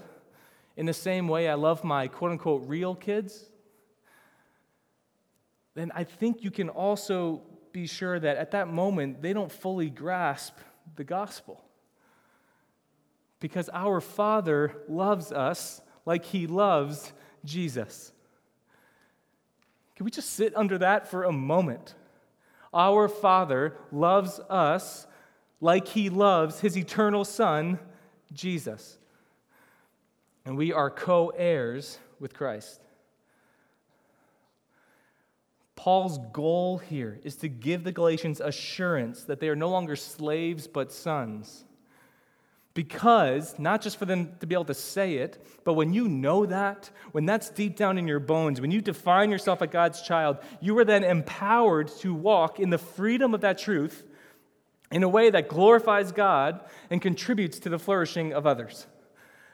in 0.75 0.86
the 0.86 0.93
same 0.93 1.27
way 1.27 1.47
I 1.47 1.53
love 1.53 1.84
my 1.84 2.08
quote 2.08 2.32
unquote 2.32 2.67
real 2.67 2.95
kids, 2.95 3.45
then 5.75 5.91
I 5.95 6.03
think 6.03 6.43
you 6.43 6.51
can 6.51 6.69
also 6.69 7.43
be 7.71 7.88
sure 7.88 8.19
that 8.19 8.36
at 8.38 8.51
that 8.51 8.67
moment 8.67 9.21
they 9.21 9.32
don't 9.32 9.51
fully 9.51 9.89
grasp 9.89 10.56
the 10.95 11.03
gospel. 11.03 11.63
Because 13.39 13.69
our 13.71 14.01
Father 14.01 14.75
loves 14.89 15.32
us 15.32 15.82
like 16.08 16.24
he 16.24 16.48
loves 16.48 17.12
Jesus. 17.43 18.13
Can 19.98 20.06
we 20.06 20.12
just 20.12 20.32
sit 20.32 20.56
under 20.56 20.78
that 20.78 21.10
for 21.10 21.26
a 21.26 21.34
moment? 21.34 21.96
Our 22.74 23.10
Father 23.10 23.76
loves 23.91 24.39
us 24.50 25.06
like 25.60 25.89
he 25.89 26.10
loves 26.10 26.62
his 26.62 26.78
eternal 26.78 27.26
Son, 27.26 27.78
Jesus. 28.32 28.98
And 30.46 30.56
we 30.56 30.72
are 30.72 30.89
co 30.89 31.34
heirs 31.36 32.00
with 32.22 32.34
Christ. 32.34 32.80
Paul's 35.76 36.20
goal 36.32 36.78
here 36.78 37.20
is 37.24 37.36
to 37.38 37.50
give 37.50 37.84
the 37.84 37.91
Galatians 37.91 38.39
assurance 38.39 39.26
that 39.26 39.41
they 39.41 39.50
are 39.50 39.56
no 39.58 39.70
longer 39.70 39.98
slaves 39.98 40.67
but 40.67 40.93
sons. 40.93 41.65
Because, 42.78 43.58
not 43.58 43.82
just 43.82 43.98
for 43.98 44.06
them 44.06 44.34
to 44.40 44.46
be 44.46 44.54
able 44.54 44.66
to 44.66 44.76
say 44.76 45.16
it, 45.16 45.44
but 45.63 45.74
when 45.74 45.94
you 45.94 46.08
know 46.08 46.46
that, 46.46 46.92
when 47.12 47.26
that's 47.26 47.50
deep 47.50 47.76
down 47.76 47.98
in 47.98 48.08
your 48.08 48.20
bones, 48.20 48.62
when 48.62 48.70
you 48.70 48.82
define 48.82 49.32
yourself 49.32 49.63
as 49.63 49.70
God's 49.72 50.04
child, 50.04 50.38
you 50.62 50.78
are 50.78 50.86
then 50.86 51.04
empowered 51.04 51.88
to 52.02 52.13
walk 52.13 52.60
in 52.60 52.70
the 52.70 52.78
freedom 52.78 53.34
of 53.34 53.42
that 53.42 53.58
truth 53.58 54.04
in 54.92 55.02
a 55.02 55.10
way 55.10 55.32
that 55.32 55.48
glorifies 55.48 56.12
God 56.12 56.62
and 56.92 57.02
contributes 57.02 57.58
to 57.62 57.70
the 57.70 57.80
flourishing 57.80 58.32
of 58.32 58.46
others. 58.46 58.86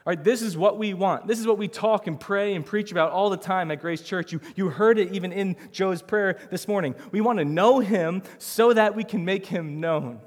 All 0.06 0.10
right, 0.10 0.22
this 0.22 0.42
is 0.42 0.54
what 0.54 0.76
we 0.76 0.92
want. 0.92 1.26
This 1.26 1.40
is 1.40 1.46
what 1.46 1.56
we 1.56 1.66
talk 1.66 2.06
and 2.06 2.20
pray 2.20 2.54
and 2.54 2.62
preach 2.62 2.92
about 2.92 3.10
all 3.10 3.30
the 3.30 3.38
time 3.38 3.70
at 3.70 3.80
Grace 3.80 4.02
Church. 4.02 4.34
You, 4.34 4.42
you 4.54 4.68
heard 4.68 4.98
it 4.98 5.14
even 5.14 5.32
in 5.32 5.56
Joe's 5.72 6.02
prayer 6.02 6.38
this 6.50 6.68
morning. 6.68 6.94
We 7.10 7.22
want 7.22 7.38
to 7.38 7.46
know 7.46 7.80
him 7.80 8.22
so 8.36 8.74
that 8.74 8.94
we 8.94 9.02
can 9.02 9.24
make 9.24 9.46
him 9.46 9.80
known. 9.80 10.20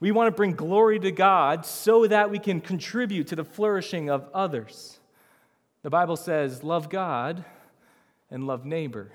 We 0.00 0.12
want 0.12 0.28
to 0.28 0.36
bring 0.36 0.52
glory 0.52 0.98
to 0.98 1.12
God 1.12 1.66
so 1.66 2.06
that 2.06 2.30
we 2.30 2.38
can 2.38 2.60
contribute 2.60 3.28
to 3.28 3.36
the 3.36 3.44
flourishing 3.44 4.08
of 4.08 4.28
others. 4.32 4.98
The 5.82 5.90
Bible 5.90 6.16
says, 6.16 6.64
love 6.64 6.88
God 6.88 7.44
and 8.30 8.46
love 8.46 8.64
neighbor. 8.64 9.12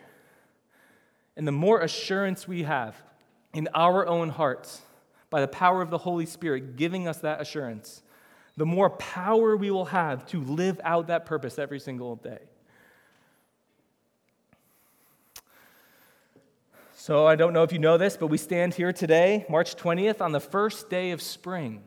And 1.36 1.48
the 1.48 1.52
more 1.52 1.82
assurance 1.82 2.48
we 2.48 2.64
have 2.64 2.96
in 3.54 3.68
our 3.74 4.08
own 4.08 4.30
hearts 4.30 4.82
by 5.32 5.42
the 5.42 5.48
power 5.48 5.82
of 5.82 5.90
the 5.90 5.98
Holy 5.98 6.26
Spirit 6.26 6.76
giving 6.76 7.08
us 7.08 7.18
that 7.20 7.42
assurance, 7.42 8.04
the 8.56 8.66
more 8.66 8.92
power 8.92 9.58
we 9.58 9.72
will 9.72 9.86
have 9.86 10.26
to 10.28 10.42
live 10.42 10.80
out 10.84 11.08
that 11.08 11.26
purpose 11.26 11.58
every 11.58 11.80
single 11.80 12.16
day. 12.16 12.40
So, 17.06 17.28
I 17.28 17.36
don't 17.36 17.54
know 17.54 17.62
if 17.62 17.72
you 17.72 17.78
know 17.78 18.00
this, 18.00 18.18
but 18.18 18.30
we 18.32 18.40
stand 18.40 18.74
here 18.74 18.92
today, 18.92 19.46
March 19.48 19.76
20th, 19.76 20.22
on 20.22 20.32
the 20.32 20.40
first 20.40 20.90
day 20.90 21.12
of 21.12 21.22
spring. 21.22 21.84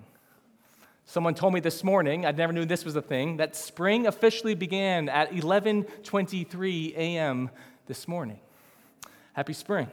Someone 1.06 1.34
told 1.34 1.54
me 1.54 1.58
this 1.58 1.82
morning, 1.82 2.24
I 2.24 2.30
never 2.30 2.52
knew 2.52 2.64
this 2.64 2.84
was 2.84 2.94
a 2.94 3.02
thing, 3.02 3.38
that 3.38 3.56
spring 3.56 4.06
officially 4.06 4.54
began 4.54 5.08
at 5.08 5.32
11:23 5.32 6.94
a.m. 6.94 7.50
this 7.88 8.06
morning. 8.06 8.38
Happy 9.32 9.54
spring. 9.54 9.88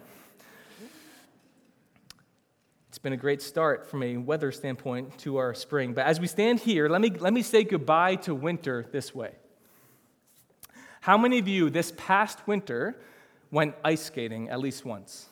It's 2.89 2.99
been 2.99 3.13
a 3.13 3.17
great 3.17 3.41
start 3.41 3.89
from 3.89 4.03
a 4.03 4.17
weather 4.17 4.51
standpoint 4.51 5.17
to 5.21 5.37
our 5.37 5.55
spring. 5.55 5.95
But 5.95 6.05
as 6.05 6.19
we 6.19 6.27
stand 6.27 6.59
here, 6.59 6.87
let 6.87 7.01
me, 7.01 7.09
let 7.09 7.33
me 7.33 7.41
say 7.41 7.63
goodbye 7.63 8.17
to 8.17 8.35
winter 8.35 8.85
this 8.91 9.15
way. 9.15 9.31
How 11.01 11.17
many 11.17 11.39
of 11.39 11.47
you 11.47 11.71
this 11.71 11.93
past 11.97 12.47
winter 12.47 12.95
went 13.55 13.73
ice 13.85 14.01
skating 14.01 14.49
at 14.49 14.59
least 14.59 14.83
once? 14.83 15.27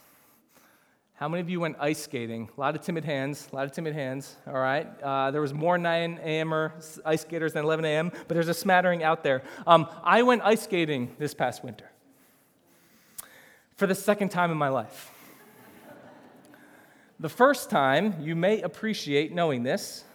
How 1.16 1.28
many 1.28 1.42
of 1.42 1.50
you 1.50 1.60
went 1.60 1.76
ice 1.78 2.02
skating? 2.02 2.50
A 2.58 2.60
lot 2.60 2.74
of 2.74 2.82
timid 2.82 3.04
hands, 3.04 3.50
a 3.52 3.56
lot 3.56 3.66
of 3.66 3.74
timid 3.74 3.94
hands, 3.94 4.38
all 4.48 4.54
right? 4.54 4.88
Uh, 5.04 5.30
there 5.30 5.42
was 5.42 5.54
more 5.54 5.78
9 5.78 6.22
a.m.er 6.24 6.74
ice 7.04 7.22
skaters 7.22 7.52
than 7.52 7.66
11 7.66 7.84
a.m., 7.84 8.12
but 8.12 8.30
there's 8.30 8.48
a 8.48 8.54
smattering 8.54 9.04
out 9.04 9.24
there. 9.24 9.44
Um, 9.68 9.88
I 10.04 10.24
went 10.24 10.42
ice 10.42 10.62
skating 10.62 11.14
this 11.20 11.34
past 11.34 11.66
winter 11.66 11.92
for 13.76 13.88
the 13.88 13.96
second 13.96 14.30
time 14.30 14.52
in 14.52 14.58
my 14.58 14.70
life. 14.70 15.12
The 17.20 17.30
first 17.30 17.70
time, 17.70 18.16
you 18.22 18.38
may 18.38 18.62
appreciate 18.62 19.34
knowing 19.34 19.64
this, 19.64 20.06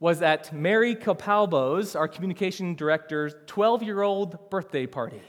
was 0.00 0.22
at 0.22 0.52
Mary 0.52 0.96
Capalbo's, 0.96 1.94
our 1.94 2.08
communication 2.08 2.74
director's 2.74 3.36
12 3.46 3.84
year 3.84 4.02
old 4.02 4.50
birthday 4.50 4.86
party. 4.86 5.22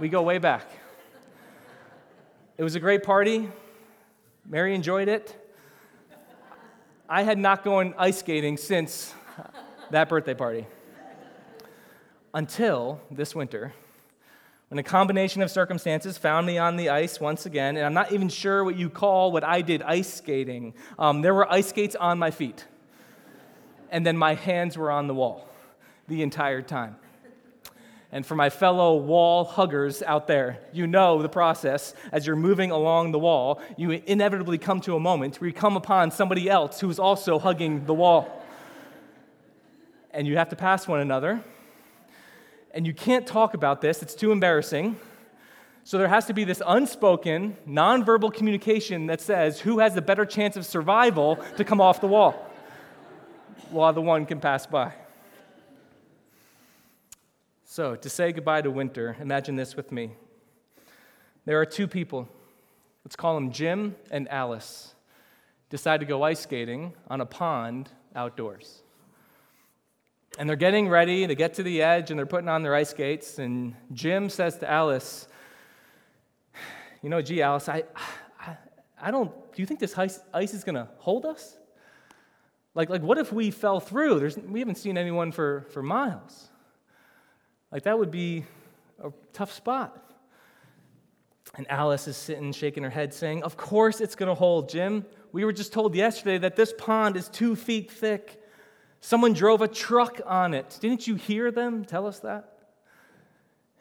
We 0.00 0.08
go 0.08 0.22
way 0.22 0.38
back. 0.38 0.66
It 2.56 2.64
was 2.64 2.74
a 2.74 2.80
great 2.80 3.02
party. 3.02 3.50
Mary 4.46 4.74
enjoyed 4.74 5.08
it. 5.08 5.36
I 7.06 7.22
had 7.22 7.36
not 7.36 7.64
gone 7.64 7.94
ice 7.98 8.18
skating 8.18 8.56
since 8.56 9.12
that 9.90 10.08
birthday 10.08 10.32
party 10.32 10.66
until 12.32 13.00
this 13.10 13.34
winter 13.34 13.74
when 14.68 14.78
a 14.78 14.82
combination 14.82 15.42
of 15.42 15.50
circumstances 15.50 16.16
found 16.16 16.46
me 16.46 16.56
on 16.56 16.76
the 16.76 16.88
ice 16.88 17.20
once 17.20 17.44
again, 17.44 17.76
and 17.76 17.84
I'm 17.84 17.92
not 17.92 18.12
even 18.12 18.28
sure 18.28 18.64
what 18.64 18.76
you 18.76 18.88
call 18.88 19.32
what 19.32 19.44
I 19.44 19.60
did 19.62 19.82
ice 19.82 20.14
skating. 20.14 20.74
Um, 20.98 21.22
there 21.22 21.34
were 21.34 21.50
ice 21.52 21.68
skates 21.68 21.96
on 21.96 22.18
my 22.18 22.30
feet, 22.30 22.64
and 23.90 24.06
then 24.06 24.16
my 24.16 24.34
hands 24.34 24.78
were 24.78 24.90
on 24.92 25.08
the 25.08 25.14
wall 25.14 25.48
the 26.06 26.22
entire 26.22 26.62
time. 26.62 26.96
And 28.12 28.26
for 28.26 28.34
my 28.34 28.50
fellow 28.50 28.96
wall 28.96 29.44
huggers 29.44 30.02
out 30.02 30.26
there, 30.26 30.58
you 30.72 30.86
know 30.86 31.22
the 31.22 31.28
process. 31.28 31.94
As 32.10 32.26
you're 32.26 32.34
moving 32.36 32.70
along 32.72 33.12
the 33.12 33.18
wall, 33.18 33.60
you 33.76 33.90
inevitably 33.90 34.58
come 34.58 34.80
to 34.82 34.96
a 34.96 35.00
moment 35.00 35.40
where 35.40 35.48
you 35.48 35.54
come 35.54 35.76
upon 35.76 36.10
somebody 36.10 36.50
else 36.50 36.80
who's 36.80 36.98
also 36.98 37.38
hugging 37.38 37.86
the 37.86 37.94
wall. 37.94 38.42
And 40.10 40.26
you 40.26 40.36
have 40.38 40.48
to 40.48 40.56
pass 40.56 40.88
one 40.88 41.00
another 41.00 41.44
and 42.72 42.86
you 42.86 42.94
can't 42.94 43.26
talk 43.26 43.54
about 43.54 43.80
this, 43.80 44.02
it's 44.02 44.14
too 44.14 44.32
embarrassing. 44.32 44.96
So 45.84 45.98
there 45.98 46.08
has 46.08 46.26
to 46.26 46.34
be 46.34 46.44
this 46.44 46.62
unspoken, 46.64 47.56
nonverbal 47.66 48.32
communication 48.32 49.06
that 49.06 49.20
says 49.20 49.60
who 49.60 49.78
has 49.78 49.96
a 49.96 50.02
better 50.02 50.24
chance 50.24 50.56
of 50.56 50.66
survival 50.66 51.38
to 51.56 51.64
come 51.64 51.80
off 51.80 52.00
the 52.00 52.06
wall 52.06 52.32
while 53.70 53.92
the 53.92 54.00
one 54.00 54.26
can 54.26 54.40
pass 54.40 54.66
by. 54.66 54.92
So, 57.72 57.94
to 57.94 58.10
say 58.10 58.32
goodbye 58.32 58.62
to 58.62 58.70
winter, 58.72 59.16
imagine 59.20 59.54
this 59.54 59.76
with 59.76 59.92
me. 59.92 60.10
There 61.44 61.60
are 61.60 61.64
two 61.64 61.86
people, 61.86 62.28
let's 63.04 63.14
call 63.14 63.36
them 63.36 63.52
Jim 63.52 63.94
and 64.10 64.28
Alice, 64.28 64.92
decide 65.68 66.00
to 66.00 66.06
go 66.06 66.24
ice 66.24 66.40
skating 66.40 66.94
on 67.06 67.20
a 67.20 67.26
pond 67.26 67.88
outdoors. 68.16 68.82
And 70.36 70.48
they're 70.48 70.56
getting 70.56 70.88
ready 70.88 71.28
to 71.28 71.36
get 71.36 71.54
to 71.54 71.62
the 71.62 71.80
edge 71.80 72.10
and 72.10 72.18
they're 72.18 72.26
putting 72.26 72.48
on 72.48 72.64
their 72.64 72.74
ice 72.74 72.90
skates. 72.90 73.38
And 73.38 73.76
Jim 73.92 74.30
says 74.30 74.58
to 74.58 74.68
Alice, 74.68 75.28
You 77.04 77.08
know, 77.08 77.22
gee, 77.22 77.40
Alice, 77.40 77.68
I, 77.68 77.84
I, 78.40 78.56
I 79.00 79.10
don't, 79.12 79.30
do 79.54 79.62
you 79.62 79.66
think 79.66 79.78
this 79.78 79.96
ice, 79.96 80.18
ice 80.34 80.54
is 80.54 80.64
going 80.64 80.74
to 80.74 80.88
hold 80.98 81.24
us? 81.24 81.56
Like, 82.74 82.90
like, 82.90 83.02
what 83.02 83.18
if 83.18 83.32
we 83.32 83.52
fell 83.52 83.78
through? 83.78 84.18
There's, 84.18 84.36
we 84.36 84.58
haven't 84.58 84.78
seen 84.78 84.98
anyone 84.98 85.30
for, 85.30 85.68
for 85.70 85.84
miles. 85.84 86.49
Like, 87.72 87.84
that 87.84 87.98
would 87.98 88.10
be 88.10 88.44
a 89.02 89.12
tough 89.32 89.52
spot. 89.52 90.10
And 91.54 91.70
Alice 91.70 92.06
is 92.06 92.16
sitting, 92.16 92.52
shaking 92.52 92.82
her 92.82 92.90
head, 92.90 93.12
saying, 93.12 93.42
Of 93.42 93.56
course 93.56 94.00
it's 94.00 94.14
going 94.14 94.28
to 94.28 94.34
hold, 94.34 94.68
Jim. 94.68 95.04
We 95.32 95.44
were 95.44 95.52
just 95.52 95.72
told 95.72 95.94
yesterday 95.94 96.38
that 96.38 96.56
this 96.56 96.72
pond 96.76 97.16
is 97.16 97.28
two 97.28 97.56
feet 97.56 97.90
thick. 97.90 98.42
Someone 99.00 99.32
drove 99.32 99.62
a 99.62 99.68
truck 99.68 100.20
on 100.26 100.54
it. 100.54 100.78
Didn't 100.80 101.06
you 101.06 101.14
hear 101.14 101.50
them 101.50 101.84
tell 101.84 102.06
us 102.06 102.20
that? 102.20 102.58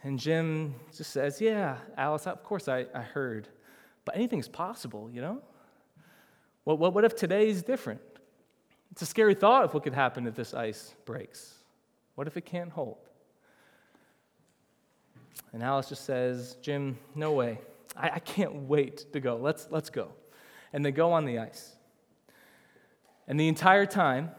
And 0.04 0.18
Jim 0.18 0.76
just 0.96 1.12
says, 1.12 1.42
Yeah, 1.42 1.78
Alice, 1.98 2.26
of 2.26 2.44
course 2.44 2.68
I, 2.68 2.86
I 2.94 3.02
heard. 3.02 3.48
But 4.06 4.16
anything's 4.16 4.48
possible, 4.48 5.10
you 5.12 5.22
know? 5.22 5.42
What, 6.64 6.80
what, 6.80 6.94
what 6.94 7.04
if 7.04 7.16
today's 7.16 7.62
different? 7.62 8.02
It's 8.92 9.02
a 9.02 9.06
scary 9.06 9.36
thought 9.36 9.66
of 9.66 9.74
what 9.74 9.84
could 9.84 9.94
happen 9.94 10.26
if 10.26 10.36
this 10.36 10.54
ice 10.54 10.96
breaks. 11.06 11.54
What 12.16 12.28
if 12.28 12.38
it 12.38 12.46
can't 12.46 12.72
hold? 12.72 13.09
And 15.54 15.64
Alice 15.64 15.90
just 15.90 16.06
says, 16.06 16.58
Jim, 16.62 16.98
no 17.16 17.32
way. 17.34 17.60
I, 17.96 18.12
I 18.16 18.20
can't 18.20 18.68
wait 18.68 19.12
to 19.14 19.20
go. 19.20 19.38
Let's, 19.38 19.68
let's 19.72 19.90
go. 19.90 20.10
And 20.74 20.86
they 20.86 20.92
go 20.92 21.12
on 21.12 21.26
the 21.26 21.40
ice. 21.40 21.76
And 23.28 23.40
the 23.40 23.48
entire 23.48 23.86
time, 23.86 24.32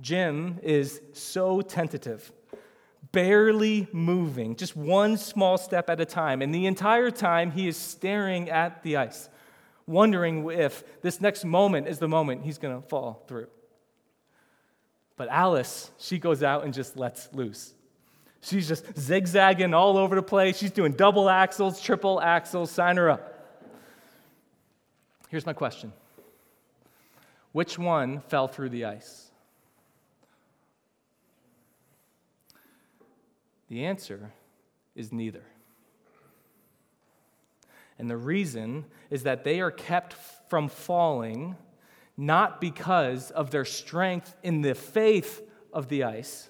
Jim 0.00 0.58
is 0.62 1.00
so 1.12 1.60
tentative, 1.60 2.32
barely 3.12 3.88
moving, 3.92 4.56
just 4.56 4.76
one 4.76 5.16
small 5.16 5.58
step 5.58 5.90
at 5.90 6.00
a 6.00 6.04
time. 6.04 6.40
And 6.40 6.54
the 6.54 6.66
entire 6.66 7.10
time, 7.10 7.50
he 7.50 7.68
is 7.68 7.76
staring 7.76 8.48
at 8.48 8.82
the 8.82 8.96
ice, 8.96 9.28
wondering 9.86 10.50
if 10.50 11.02
this 11.02 11.20
next 11.20 11.44
moment 11.44 11.88
is 11.88 11.98
the 11.98 12.08
moment 12.08 12.44
he's 12.44 12.58
going 12.58 12.80
to 12.80 12.86
fall 12.88 13.24
through. 13.26 13.48
But 15.16 15.28
Alice, 15.28 15.90
she 15.98 16.18
goes 16.18 16.42
out 16.42 16.64
and 16.64 16.72
just 16.72 16.96
lets 16.96 17.28
loose. 17.34 17.74
She's 18.40 18.68
just 18.68 18.84
zigzagging 18.98 19.74
all 19.74 19.98
over 19.98 20.14
the 20.14 20.22
place. 20.22 20.56
She's 20.56 20.70
doing 20.70 20.92
double 20.92 21.26
axels, 21.26 21.82
triple 21.82 22.20
axels. 22.22 22.68
Sign 22.68 22.96
her 22.96 23.10
up. 23.10 23.34
Here's 25.28 25.46
my 25.46 25.52
question 25.52 25.92
Which 27.52 27.78
one 27.78 28.20
fell 28.20 28.48
through 28.48 28.70
the 28.70 28.84
ice? 28.84 29.30
The 33.68 33.84
answer 33.84 34.32
is 34.94 35.12
neither. 35.12 35.44
And 37.98 38.08
the 38.08 38.16
reason 38.16 38.86
is 39.10 39.24
that 39.24 39.44
they 39.44 39.60
are 39.60 39.70
kept 39.70 40.14
from 40.48 40.68
falling 40.68 41.56
not 42.16 42.60
because 42.60 43.30
of 43.30 43.50
their 43.50 43.64
strength 43.64 44.34
in 44.42 44.62
the 44.62 44.74
faith 44.74 45.42
of 45.72 45.88
the 45.88 46.04
ice. 46.04 46.48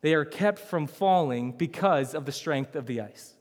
They 0.00 0.14
are 0.14 0.24
kept 0.24 0.58
from 0.58 0.86
falling 0.86 1.52
because 1.52 2.14
of 2.14 2.26
the 2.26 2.32
strength 2.32 2.76
of 2.76 2.86
the 2.86 3.00
ice. 3.00 3.34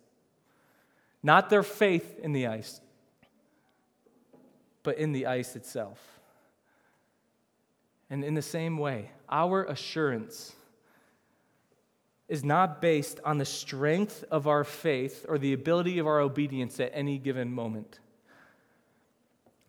Not 1.22 1.50
their 1.50 1.64
faith 1.64 2.20
in 2.20 2.34
the 2.34 2.48
ice, 2.48 2.82
but 4.84 4.98
in 4.98 5.12
the 5.12 5.26
ice 5.26 5.56
itself. 5.56 6.00
And 8.10 8.24
in 8.24 8.36
the 8.36 8.42
same 8.42 8.78
way, 8.78 9.12
our 9.30 9.64
assurance 9.64 10.54
is 12.28 12.44
not 12.44 12.82
based 12.82 13.20
on 13.24 13.38
the 13.38 13.46
strength 13.46 14.24
of 14.32 14.48
our 14.48 14.64
faith 14.64 15.26
or 15.28 15.38
the 15.38 15.54
ability 15.54 16.00
of 16.00 16.08
our 16.08 16.20
obedience 16.20 16.80
at 16.80 16.92
any 16.94 17.18
given 17.18 17.52
moment. 17.52 18.00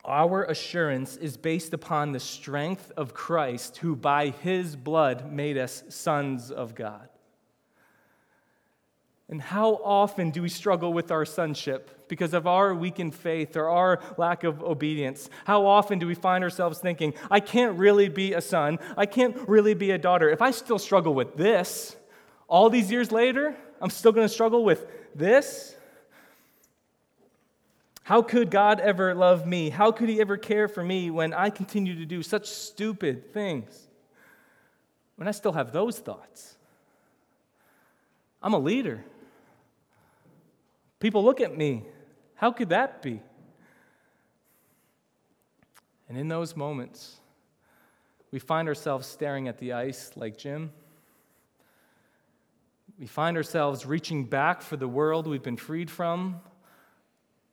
Our 0.07 0.45
assurance 0.45 1.17
is 1.17 1.37
based 1.37 1.75
upon 1.75 2.13
the 2.13 2.21
strength 2.21 2.93
of 2.97 3.13
Christ, 3.13 3.79
who 3.79 3.97
by 3.97 4.29
his 4.31 4.77
blood 4.77 5.33
made 5.33 5.59
us 5.59 5.83
sons 5.89 6.53
of 6.53 6.77
God. 6.77 7.09
And 9.29 9.43
how 9.43 9.81
often 9.83 10.31
do 10.31 10.41
we 10.43 10.49
struggle 10.49 10.93
with 10.93 11.11
our 11.11 11.25
sonship 11.25 12.09
because 12.09 12.33
of 12.33 12.47
our 12.47 12.73
weakened 12.73 13.13
faith 13.13 13.57
or 13.57 13.69
our 13.69 13.99
lack 14.17 14.45
of 14.45 14.63
obedience? 14.63 15.29
How 15.45 15.67
often 15.67 15.99
do 15.99 16.07
we 16.07 16.15
find 16.15 16.45
ourselves 16.45 16.79
thinking, 16.79 17.13
I 17.29 17.41
can't 17.41 17.77
really 17.77 18.09
be 18.09 18.35
a 18.35 18.41
son, 18.41 18.79
I 18.97 19.07
can't 19.07 19.37
really 19.49 19.75
be 19.75 19.91
a 19.91 19.99
daughter? 19.99 20.31
If 20.31 20.41
I 20.41 20.53
still 20.53 20.79
struggle 20.79 21.13
with 21.13 21.37
this, 21.37 21.97
all 22.47 22.71
these 22.71 22.93
years 22.93 23.11
later, 23.11 23.57
I'm 23.81 23.91
still 23.91 24.13
going 24.13 24.27
to 24.27 24.33
struggle 24.33 24.65
with 24.65 24.87
this. 25.17 25.76
How 28.07 28.23
could 28.23 28.53
God 28.53 28.79
ever 28.79 29.17
love 29.17 29.49
me? 29.49 29.69
How 29.69 29.91
could 29.91 30.09
He 30.09 30.21
ever 30.21 30.37
care 30.37 30.69
for 30.69 30.81
me 30.81 31.11
when 31.11 31.35
I 31.35 31.51
continue 31.51 31.97
to 31.97 32.07
do 32.07 32.23
such 32.23 32.47
stupid 32.47 33.33
things? 33.33 33.89
When 35.17 35.27
I 35.27 35.33
still 35.33 35.51
have 35.51 35.73
those 35.73 35.99
thoughts. 35.99 36.55
I'm 38.41 38.53
a 38.53 38.61
leader. 38.61 39.05
People 41.01 41.25
look 41.25 41.41
at 41.41 41.59
me. 41.59 41.83
How 42.37 42.53
could 42.53 42.69
that 42.69 43.03
be? 43.03 43.21
And 46.09 46.17
in 46.17 46.29
those 46.29 46.55
moments, 46.55 47.17
we 48.31 48.39
find 48.39 48.69
ourselves 48.69 49.09
staring 49.09 49.49
at 49.49 49.59
the 49.59 49.73
ice 49.73 50.13
like 50.15 50.39
Jim. 50.39 50.71
We 53.01 53.07
find 53.09 53.37
ourselves 53.37 53.85
reaching 53.85 54.27
back 54.27 54.63
for 54.63 54.77
the 54.77 54.87
world 54.87 55.27
we've 55.27 55.43
been 55.43 55.57
freed 55.57 55.91
from, 55.91 56.41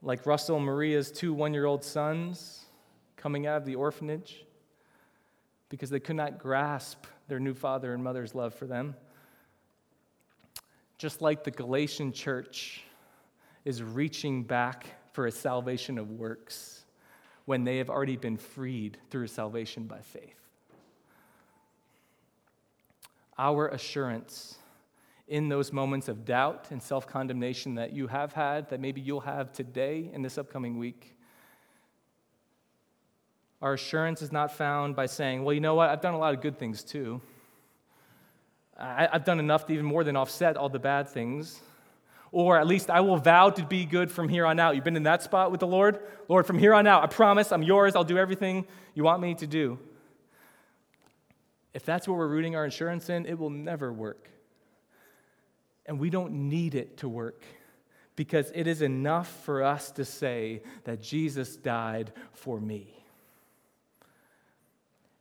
like 0.04 0.26
Russell 0.26 0.58
and 0.58 0.66
Maria's 0.66 1.12
two 1.12 1.34
one 1.34 1.54
year 1.54 1.66
old 1.66 1.84
sons 1.84 2.66
coming 3.16 3.48
out 3.48 3.58
of 3.58 3.66
the 3.66 3.76
orphanage 3.76 4.46
because 5.70 5.90
they 5.90 6.00
could 6.00 6.18
not 6.18 6.38
grasp 6.38 7.06
their 7.28 7.40
new 7.40 7.54
father 7.54 7.94
and 7.94 8.04
mother's 8.04 8.36
love 8.36 8.54
for 8.54 8.68
them. 8.68 8.96
Just 10.98 11.22
like 11.22 11.44
the 11.44 11.52
Galatian 11.52 12.12
church 12.12 12.84
is 13.66 13.82
reaching 13.82 14.44
back 14.44 14.88
for 15.14 15.26
a 15.28 15.32
salvation 15.32 15.98
of 15.98 16.12
works 16.12 16.86
when 17.46 17.64
they 17.64 17.78
have 17.78 17.90
already 17.90 18.18
been 18.18 18.38
freed 18.38 18.98
through 19.10 19.28
salvation 19.28 19.86
by 19.86 20.00
faith. 20.00 20.36
Our 23.38 23.70
assurance 23.70 24.58
in 25.28 25.50
those 25.50 25.72
moments 25.72 26.08
of 26.08 26.26
doubt 26.26 26.68
and 26.72 26.82
self 26.82 27.08
condemnation 27.08 27.76
that 27.76 27.94
you 27.94 28.08
have 28.08 28.34
had, 28.34 28.70
that 28.70 28.80
maybe 28.80 29.02
you'll 29.02 29.22
have 29.22 29.52
today 29.52 30.10
in 30.14 30.22
this 30.22 30.38
upcoming 30.38 30.78
week. 30.78 31.18
Our 33.62 33.74
assurance 33.74 34.22
is 34.22 34.32
not 34.32 34.52
found 34.52 34.96
by 34.96 35.06
saying, 35.06 35.44
well, 35.44 35.54
you 35.54 35.62
know 35.62 35.76
what, 35.76 35.90
I've 35.90 36.02
done 36.02 36.14
a 36.14 36.20
lot 36.20 36.34
of 36.34 36.42
good 36.42 36.60
things 36.60 36.84
too. 36.84 37.22
I, 38.78 39.08
have 39.14 39.24
done 39.24 39.40
enough 39.40 39.66
to 39.68 39.74
even 39.74 39.86
more 39.86 40.04
than 40.04 40.18
offset 40.18 40.58
all 40.58 40.68
the 40.68 40.80
bad 40.80 41.08
things. 41.08 41.62
Or 42.34 42.60
at 42.60 42.68
least 42.68 42.90
I 42.90 43.00
will 43.02 43.18
vow 43.18 43.52
to 43.52 43.66
be 43.66 43.86
good 43.86 44.12
from 44.12 44.28
here 44.28 44.46
on 44.46 44.60
out. 44.60 44.76
You've 44.76 44.84
been 44.84 44.98
in 44.98 45.04
that 45.04 45.22
spot 45.22 45.52
with 45.52 45.60
the 45.60 45.68
Lord? 45.68 46.00
Lord, 46.28 46.46
from 46.46 46.58
here 46.58 46.74
on 46.74 46.88
out, 46.88 47.04
I 47.04 47.08
promise 47.08 47.52
I'm 47.52 47.64
yours. 47.64 47.96
I'll 47.96 48.04
do 48.04 48.18
everything 48.18 48.66
you 48.96 49.04
want 49.04 49.22
me 49.22 49.36
to 49.36 49.48
do. 49.48 49.78
If 51.74 51.86
that's 51.86 52.08
what 52.08 52.18
we're 52.18 52.28
rooting 52.28 52.56
our 52.56 52.66
insurance 52.66 53.10
in, 53.10 53.26
it 53.28 53.38
will 53.38 53.52
never 53.52 53.94
work. 53.94 54.33
And 55.86 56.00
we 56.00 56.10
don't 56.10 56.50
need 56.50 56.76
it 56.76 56.98
to 56.98 57.10
work 57.10 57.44
because 58.16 58.52
it 58.54 58.68
is 58.68 58.82
enough 58.82 59.30
for 59.44 59.64
us 59.64 59.92
to 59.92 60.06
say 60.06 60.62
that 60.84 61.02
Jesus 61.02 61.56
died 61.56 62.12
for 62.32 62.60
me. 62.60 63.04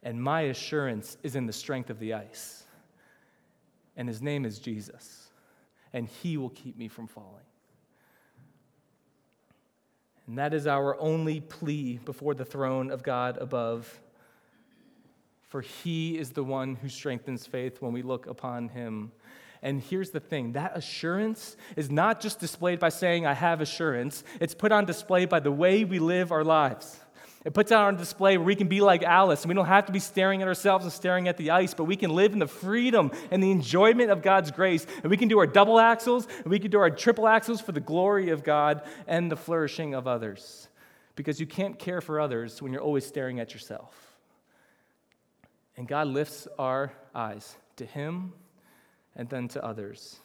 And 0.03 0.23
my 0.23 0.43
assurance 0.43 1.17
is 1.23 1.37
in 1.37 1.47
the 1.47 1.53
strength 1.53 1.91
of 1.91 1.99
the 1.99 2.15
ice. 2.15 2.65
And 3.97 4.09
his 4.09 4.21
name 4.21 4.45
is 4.45 4.59
Jesus. 4.59 5.29
And 5.93 6.09
he 6.09 6.37
will 6.37 6.51
keep 6.51 6.77
me 6.77 6.89
from 6.89 7.07
falling. 7.07 7.45
And 10.27 10.39
that 10.39 10.55
is 10.55 10.67
our 10.67 10.99
only 11.01 11.41
plea 11.41 11.99
before 12.05 12.35
the 12.35 12.45
throne 12.45 12.91
of 12.91 13.03
God 13.03 13.39
above. 13.39 14.01
For 15.49 15.61
he 15.61 16.19
is 16.19 16.31
the 16.31 16.45
one 16.45 16.77
who 16.77 16.89
strengthens 16.89 17.47
faith 17.47 17.83
when 17.83 17.93
we 17.93 18.03
look 18.03 18.27
upon 18.27 18.69
him. 18.69 19.13
And 19.63 19.81
here's 19.81 20.11
the 20.11 20.21
thing 20.21 20.53
that 20.53 20.77
assurance 20.77 21.57
is 21.77 21.91
not 21.91 22.21
just 22.21 22.41
displayed 22.41 22.81
by 22.81 22.89
saying, 22.89 23.27
I 23.27 23.35
have 23.35 23.61
assurance, 23.61 24.25
it's 24.41 24.55
put 24.55 24.73
on 24.73 24.85
display 24.85 25.25
by 25.25 25.41
the 25.41 25.53
way 25.53 25.85
we 25.85 26.01
live 26.01 26.33
our 26.33 26.45
lives. 26.45 26.99
It 27.45 27.55
puts 27.55 27.73
it 27.73 27.75
on 27.75 27.97
display 27.97 28.39
where 28.39 28.47
we 28.47 28.55
can 28.55 28.69
be 28.69 28.81
like 28.81 29.03
Alice, 29.03 29.43
and 29.43 29.49
we 29.49 29.55
don't 29.55 29.67
have 29.67 29.87
to 29.87 29.93
be 29.93 29.99
staring 29.99 30.43
at 30.43 30.49
ourselves 30.49 30.85
and 30.85 30.93
staring 30.93 31.27
at 31.27 31.37
the 31.37 31.51
ice, 31.51 31.75
but 31.75 31.85
we 31.85 31.97
can 31.97 32.11
live 32.11 32.33
in 32.33 32.39
the 32.39 32.47
freedom 32.47 33.11
and 33.33 33.43
the 33.43 33.51
enjoyment 33.51 34.11
of 34.11 34.23
God's 34.23 34.53
grace. 34.53 34.87
And 35.03 35.11
we 35.11 35.17
can 35.17 35.27
do 35.27 35.41
our 35.41 35.47
double 35.47 35.77
axels, 35.77 36.29
and 36.39 36.47
we 36.47 36.61
can 36.61 36.71
do 36.71 36.79
our 36.79 36.91
triple 36.91 37.25
axels 37.25 37.61
for 37.61 37.73
the 37.73 37.81
glory 37.81 38.31
of 38.31 38.45
God 38.45 38.83
and 39.09 39.31
the 39.31 39.37
flourishing 39.37 39.93
of 39.95 40.07
others. 40.07 40.69
Because 41.17 41.41
you 41.41 41.47
can't 41.47 41.79
care 41.79 42.01
for 42.01 42.21
others 42.21 42.63
when 42.63 42.73
you're 42.73 42.83
always 42.83 43.05
staring 43.05 43.41
at 43.41 43.53
yourself. 43.53 43.93
And 45.77 45.89
God 45.89 46.07
lifts 46.07 46.47
our 46.61 46.93
eyes 47.13 47.57
to 47.77 47.85
Him 47.85 48.35
and 49.17 49.29
then 49.29 49.49
to 49.49 49.65
others, 49.65 50.21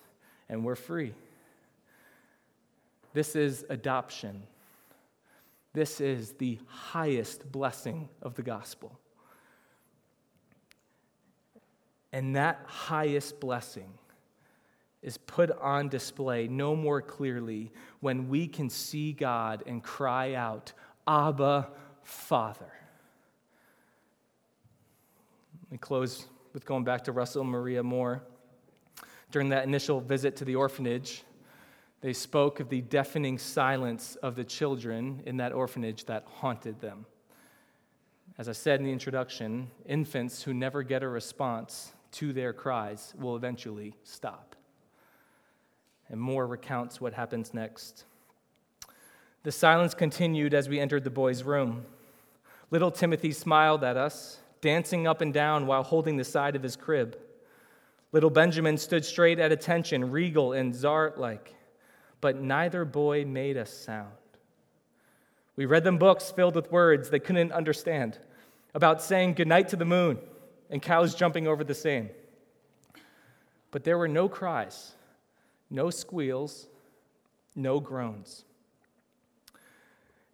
and 0.49 0.63
we're 0.63 0.75
free. 0.75 1.13
This 3.13 3.35
is 3.35 3.65
adoption. 3.69 4.43
This 5.73 5.99
is 6.01 6.33
the 6.33 6.59
highest 6.67 7.51
blessing 7.51 8.09
of 8.21 8.35
the 8.35 8.43
gospel. 8.43 8.99
And 12.13 12.35
that 12.35 12.61
highest 12.65 13.39
blessing 13.39 13.89
is 15.01 15.17
put 15.17 15.51
on 15.59 15.89
display 15.89 16.47
no 16.47 16.75
more 16.75 17.01
clearly 17.01 17.71
when 17.99 18.27
we 18.29 18.47
can 18.47 18.69
see 18.69 19.13
God 19.13 19.63
and 19.67 19.83
cry 19.83 20.33
out, 20.33 20.73
Abba, 21.07 21.69
Father. 22.03 22.71
Let 25.63 25.71
me 25.71 25.77
close 25.77 26.27
with 26.53 26.65
going 26.65 26.83
back 26.83 27.03
to 27.03 27.11
Russell 27.11 27.43
Maria 27.43 27.83
Moore. 27.83 28.23
During 29.37 29.49
that 29.49 29.65
initial 29.65 30.01
visit 30.01 30.35
to 30.37 30.45
the 30.45 30.55
orphanage, 30.55 31.21
they 32.01 32.11
spoke 32.11 32.59
of 32.59 32.69
the 32.69 32.81
deafening 32.81 33.37
silence 33.37 34.15
of 34.23 34.35
the 34.35 34.43
children 34.43 35.21
in 35.27 35.37
that 35.37 35.53
orphanage 35.53 36.05
that 36.05 36.25
haunted 36.25 36.81
them. 36.81 37.05
As 38.39 38.49
I 38.49 38.53
said 38.53 38.79
in 38.79 38.85
the 38.87 38.91
introduction, 38.91 39.69
infants 39.85 40.41
who 40.41 40.55
never 40.55 40.81
get 40.81 41.03
a 41.03 41.07
response 41.07 41.93
to 42.13 42.33
their 42.33 42.51
cries 42.51 43.13
will 43.19 43.35
eventually 43.35 43.93
stop. 44.01 44.55
And 46.09 46.19
Moore 46.19 46.47
recounts 46.47 46.99
what 46.99 47.13
happens 47.13 47.53
next. 47.53 48.05
The 49.43 49.51
silence 49.51 49.93
continued 49.93 50.55
as 50.55 50.67
we 50.67 50.79
entered 50.79 51.03
the 51.03 51.11
boy's 51.11 51.43
room. 51.43 51.85
Little 52.71 52.89
Timothy 52.89 53.33
smiled 53.33 53.83
at 53.83 53.97
us, 53.97 54.39
dancing 54.61 55.05
up 55.05 55.21
and 55.21 55.31
down 55.31 55.67
while 55.67 55.83
holding 55.83 56.17
the 56.17 56.23
side 56.23 56.55
of 56.55 56.63
his 56.63 56.75
crib. 56.75 57.19
Little 58.11 58.29
Benjamin 58.29 58.77
stood 58.77 59.03
straight 59.03 59.39
at 59.39 59.51
attention, 59.51 60.11
regal 60.11 60.53
and 60.53 60.73
czar 60.73 61.13
like 61.17 61.57
but 62.21 62.41
neither 62.41 62.85
boy 62.85 63.25
made 63.25 63.57
a 63.57 63.65
sound. 63.65 64.11
We 65.55 65.65
read 65.65 65.83
them 65.83 65.97
books 65.97 66.31
filled 66.31 66.55
with 66.55 66.71
words 66.71 67.09
they 67.09 67.19
couldn't 67.19 67.51
understand 67.51 68.17
about 68.73 69.01
saying 69.01 69.33
goodnight 69.33 69.69
to 69.69 69.75
the 69.75 69.85
moon 69.85 70.19
and 70.69 70.81
cows 70.81 71.15
jumping 71.15 71.47
over 71.47 71.63
the 71.63 71.73
same. 71.73 72.09
But 73.71 73.83
there 73.83 73.97
were 73.97 74.07
no 74.07 74.29
cries, 74.29 74.93
no 75.69 75.89
squeals, 75.89 76.67
no 77.55 77.79
groans. 77.79 78.45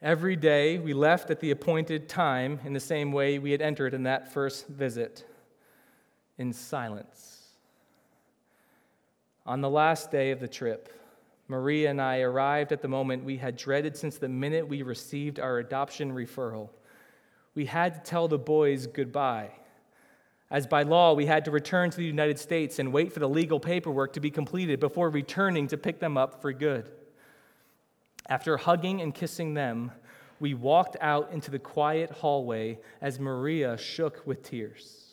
Every 0.01 0.35
day 0.35 0.79
we 0.79 0.93
left 0.93 1.29
at 1.29 1.39
the 1.39 1.51
appointed 1.51 2.09
time 2.09 2.59
in 2.65 2.73
the 2.73 2.79
same 2.79 3.13
way 3.13 3.39
we 3.39 3.51
had 3.51 3.61
entered 3.61 3.93
in 3.93 4.03
that 4.03 4.33
first 4.33 4.67
visit, 4.67 5.25
in 6.37 6.51
silence. 6.51 7.32
On 9.45 9.59
the 9.59 9.69
last 9.69 10.09
day 10.09 10.31
of 10.31 10.39
the 10.39 10.47
trip, 10.47 10.93
Maria 11.49 11.89
and 11.89 12.01
I 12.01 12.21
arrived 12.21 12.71
at 12.71 12.81
the 12.81 12.87
moment 12.87 13.25
we 13.25 13.37
had 13.37 13.57
dreaded 13.57 13.97
since 13.97 14.17
the 14.17 14.29
minute 14.29 14.67
we 14.67 14.81
received 14.81 15.39
our 15.39 15.57
adoption 15.59 16.13
referral. 16.13 16.69
We 17.53 17.65
had 17.65 17.93
to 17.95 18.09
tell 18.09 18.27
the 18.27 18.37
boys 18.37 18.87
goodbye. 18.87 19.51
As 20.49 20.65
by 20.65 20.83
law, 20.83 21.13
we 21.13 21.25
had 21.25 21.45
to 21.45 21.51
return 21.51 21.89
to 21.89 21.97
the 21.97 22.05
United 22.05 22.39
States 22.39 22.79
and 22.79 22.93
wait 22.93 23.11
for 23.11 23.19
the 23.19 23.27
legal 23.27 23.59
paperwork 23.59 24.13
to 24.13 24.19
be 24.19 24.31
completed 24.31 24.79
before 24.79 25.09
returning 25.09 25.67
to 25.67 25.77
pick 25.77 25.99
them 25.99 26.17
up 26.17 26.41
for 26.41 26.53
good. 26.53 26.89
After 28.29 28.55
hugging 28.55 29.01
and 29.01 29.13
kissing 29.13 29.55
them, 29.55 29.91
we 30.39 30.53
walked 30.53 30.95
out 31.01 31.31
into 31.33 31.51
the 31.51 31.59
quiet 31.59 32.11
hallway 32.11 32.79
as 33.01 33.19
Maria 33.19 33.77
shook 33.77 34.25
with 34.25 34.43
tears. 34.43 35.12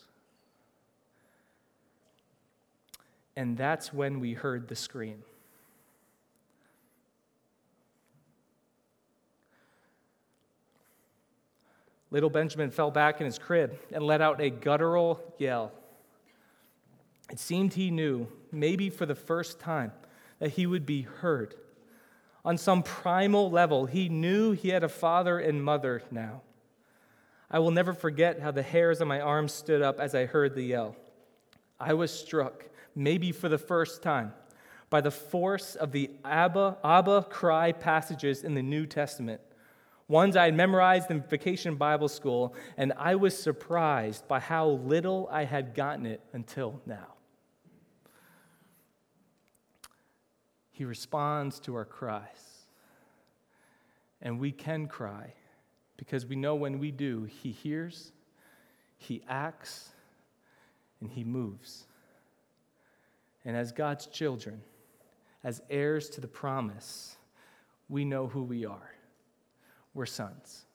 And 3.41 3.57
that's 3.57 3.91
when 3.91 4.19
we 4.19 4.33
heard 4.33 4.67
the 4.67 4.75
scream. 4.75 5.23
Little 12.11 12.29
Benjamin 12.29 12.69
fell 12.69 12.91
back 12.91 13.19
in 13.19 13.25
his 13.25 13.39
crib 13.39 13.79
and 13.91 14.03
let 14.03 14.21
out 14.21 14.39
a 14.41 14.51
guttural 14.51 15.19
yell. 15.39 15.71
It 17.31 17.39
seemed 17.39 17.73
he 17.73 17.89
knew, 17.89 18.27
maybe 18.51 18.91
for 18.91 19.07
the 19.07 19.15
first 19.15 19.59
time, 19.59 19.91
that 20.37 20.51
he 20.51 20.67
would 20.67 20.85
be 20.85 21.01
heard. 21.01 21.55
On 22.45 22.59
some 22.59 22.83
primal 22.83 23.49
level, 23.49 23.87
he 23.87 24.07
knew 24.07 24.51
he 24.51 24.69
had 24.69 24.83
a 24.83 24.87
father 24.87 25.39
and 25.39 25.63
mother 25.63 26.03
now. 26.11 26.43
I 27.49 27.57
will 27.57 27.71
never 27.71 27.93
forget 27.93 28.39
how 28.39 28.51
the 28.51 28.61
hairs 28.61 29.01
on 29.01 29.07
my 29.07 29.19
arms 29.19 29.51
stood 29.51 29.81
up 29.81 29.99
as 29.99 30.13
I 30.13 30.27
heard 30.27 30.53
the 30.53 30.61
yell. 30.61 30.95
I 31.79 31.95
was 31.95 32.11
struck, 32.11 32.65
maybe 32.95 33.31
for 33.31 33.49
the 33.49 33.57
first 33.57 34.01
time, 34.01 34.33
by 34.89 35.01
the 35.01 35.11
force 35.11 35.75
of 35.75 35.91
the 35.91 36.11
Abba, 36.25 36.77
Abba 36.83 37.23
cry 37.29 37.71
passages 37.71 38.43
in 38.43 38.53
the 38.53 38.61
New 38.61 38.85
Testament 38.85 39.41
ones 40.11 40.35
I 40.35 40.45
had 40.45 40.55
memorized 40.55 41.09
in 41.09 41.21
vacation 41.21 41.75
Bible 41.75 42.09
school, 42.09 42.53
and 42.75 42.91
I 42.97 43.15
was 43.15 43.35
surprised 43.35 44.27
by 44.27 44.41
how 44.41 44.67
little 44.67 45.27
I 45.31 45.45
had 45.45 45.73
gotten 45.73 46.05
it 46.05 46.19
until 46.33 46.81
now. 46.85 47.13
He 50.71 50.83
responds 50.83 51.61
to 51.61 51.75
our 51.75 51.85
cries. 51.85 52.65
And 54.21 54.39
we 54.39 54.51
can 54.51 54.87
cry 54.87 55.33
because 55.95 56.25
we 56.25 56.35
know 56.35 56.55
when 56.55 56.77
we 56.77 56.91
do, 56.91 57.23
He 57.23 57.51
hears, 57.51 58.11
He 58.97 59.23
acts, 59.29 59.91
and 60.99 61.09
He 61.09 61.23
moves. 61.23 61.85
And 63.45 63.55
as 63.55 63.71
God's 63.71 64.07
children, 64.07 64.61
as 65.43 65.61
heirs 65.69 66.09
to 66.11 66.21
the 66.21 66.27
promise, 66.27 67.17
we 67.89 68.05
know 68.05 68.27
who 68.27 68.43
we 68.43 68.65
are 68.65 68.91
we're 69.93 70.05
sons. 70.05 70.65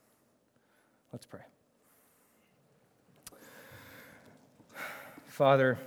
Let's 1.12 1.26
pray. 1.26 1.40
Father, 5.26 5.78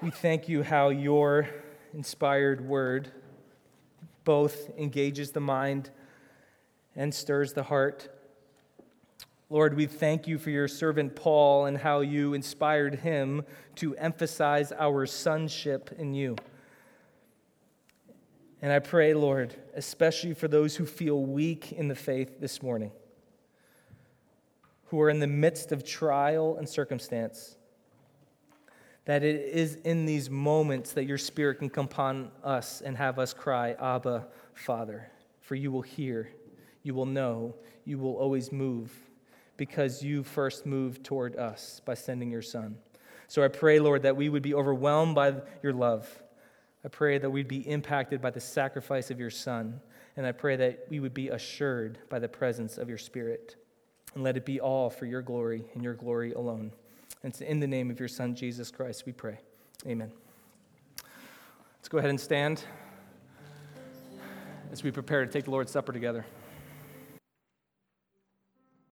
we 0.00 0.10
thank 0.10 0.48
you 0.48 0.62
how 0.62 0.88
your 0.88 1.48
inspired 1.94 2.60
word 2.60 3.10
both 4.24 4.70
engages 4.78 5.32
the 5.32 5.40
mind 5.40 5.90
and 6.96 7.12
stirs 7.14 7.52
the 7.52 7.64
heart. 7.64 8.08
Lord, 9.52 9.76
we 9.76 9.84
thank 9.84 10.26
you 10.26 10.38
for 10.38 10.48
your 10.48 10.66
servant 10.66 11.14
Paul 11.14 11.66
and 11.66 11.76
how 11.76 12.00
you 12.00 12.32
inspired 12.32 12.94
him 12.94 13.44
to 13.74 13.94
emphasize 13.96 14.72
our 14.72 15.04
sonship 15.04 15.94
in 15.98 16.14
you. 16.14 16.36
And 18.62 18.72
I 18.72 18.78
pray, 18.78 19.12
Lord, 19.12 19.54
especially 19.74 20.32
for 20.32 20.48
those 20.48 20.76
who 20.76 20.86
feel 20.86 21.22
weak 21.22 21.70
in 21.70 21.88
the 21.88 21.94
faith 21.94 22.40
this 22.40 22.62
morning, 22.62 22.92
who 24.86 24.98
are 25.02 25.10
in 25.10 25.18
the 25.18 25.26
midst 25.26 25.70
of 25.70 25.84
trial 25.84 26.56
and 26.56 26.66
circumstance, 26.66 27.58
that 29.04 29.22
it 29.22 29.36
is 29.54 29.74
in 29.84 30.06
these 30.06 30.30
moments 30.30 30.92
that 30.92 31.04
your 31.04 31.18
Spirit 31.18 31.58
can 31.58 31.68
come 31.68 31.84
upon 31.84 32.30
us 32.42 32.80
and 32.80 32.96
have 32.96 33.18
us 33.18 33.34
cry, 33.34 33.72
Abba, 33.78 34.28
Father. 34.54 35.10
For 35.42 35.56
you 35.56 35.70
will 35.70 35.82
hear, 35.82 36.30
you 36.82 36.94
will 36.94 37.04
know, 37.04 37.54
you 37.84 37.98
will 37.98 38.14
always 38.14 38.50
move, 38.50 38.90
because 39.62 40.02
you 40.02 40.24
first 40.24 40.66
moved 40.66 41.04
toward 41.04 41.36
us 41.36 41.80
by 41.84 41.94
sending 41.94 42.32
your 42.32 42.42
Son. 42.42 42.76
So 43.28 43.44
I 43.44 43.48
pray, 43.48 43.78
Lord, 43.78 44.02
that 44.02 44.16
we 44.16 44.28
would 44.28 44.42
be 44.42 44.54
overwhelmed 44.54 45.14
by 45.14 45.34
your 45.62 45.72
love 45.72 46.08
I 46.84 46.88
pray 46.88 47.18
that 47.18 47.30
we'd 47.30 47.48
be 47.48 47.68
impacted 47.68 48.20
by 48.20 48.30
the 48.30 48.40
sacrifice 48.40 49.10
of 49.10 49.20
your 49.20 49.30
Son. 49.30 49.80
And 50.16 50.26
I 50.26 50.32
pray 50.32 50.56
that 50.56 50.86
we 50.90 51.00
would 51.00 51.14
be 51.14 51.28
assured 51.28 51.98
by 52.08 52.18
the 52.18 52.28
presence 52.28 52.76
of 52.76 52.88
your 52.88 52.98
Spirit. 52.98 53.56
And 54.14 54.24
let 54.24 54.36
it 54.36 54.44
be 54.44 54.60
all 54.60 54.90
for 54.90 55.06
your 55.06 55.22
glory 55.22 55.64
and 55.74 55.82
your 55.82 55.94
glory 55.94 56.32
alone. 56.32 56.72
And 57.22 57.32
it's 57.32 57.40
in 57.40 57.60
the 57.60 57.66
name 57.66 57.90
of 57.90 58.00
your 58.00 58.08
Son, 58.08 58.34
Jesus 58.34 58.70
Christ, 58.70 59.04
we 59.06 59.12
pray. 59.12 59.38
Amen. 59.86 60.10
Let's 61.78 61.88
go 61.88 61.98
ahead 61.98 62.10
and 62.10 62.20
stand 62.20 62.64
as 64.72 64.82
we 64.82 64.90
prepare 64.90 65.24
to 65.24 65.30
take 65.30 65.44
the 65.44 65.50
Lord's 65.50 65.70
Supper 65.70 65.92
together. 65.92 66.26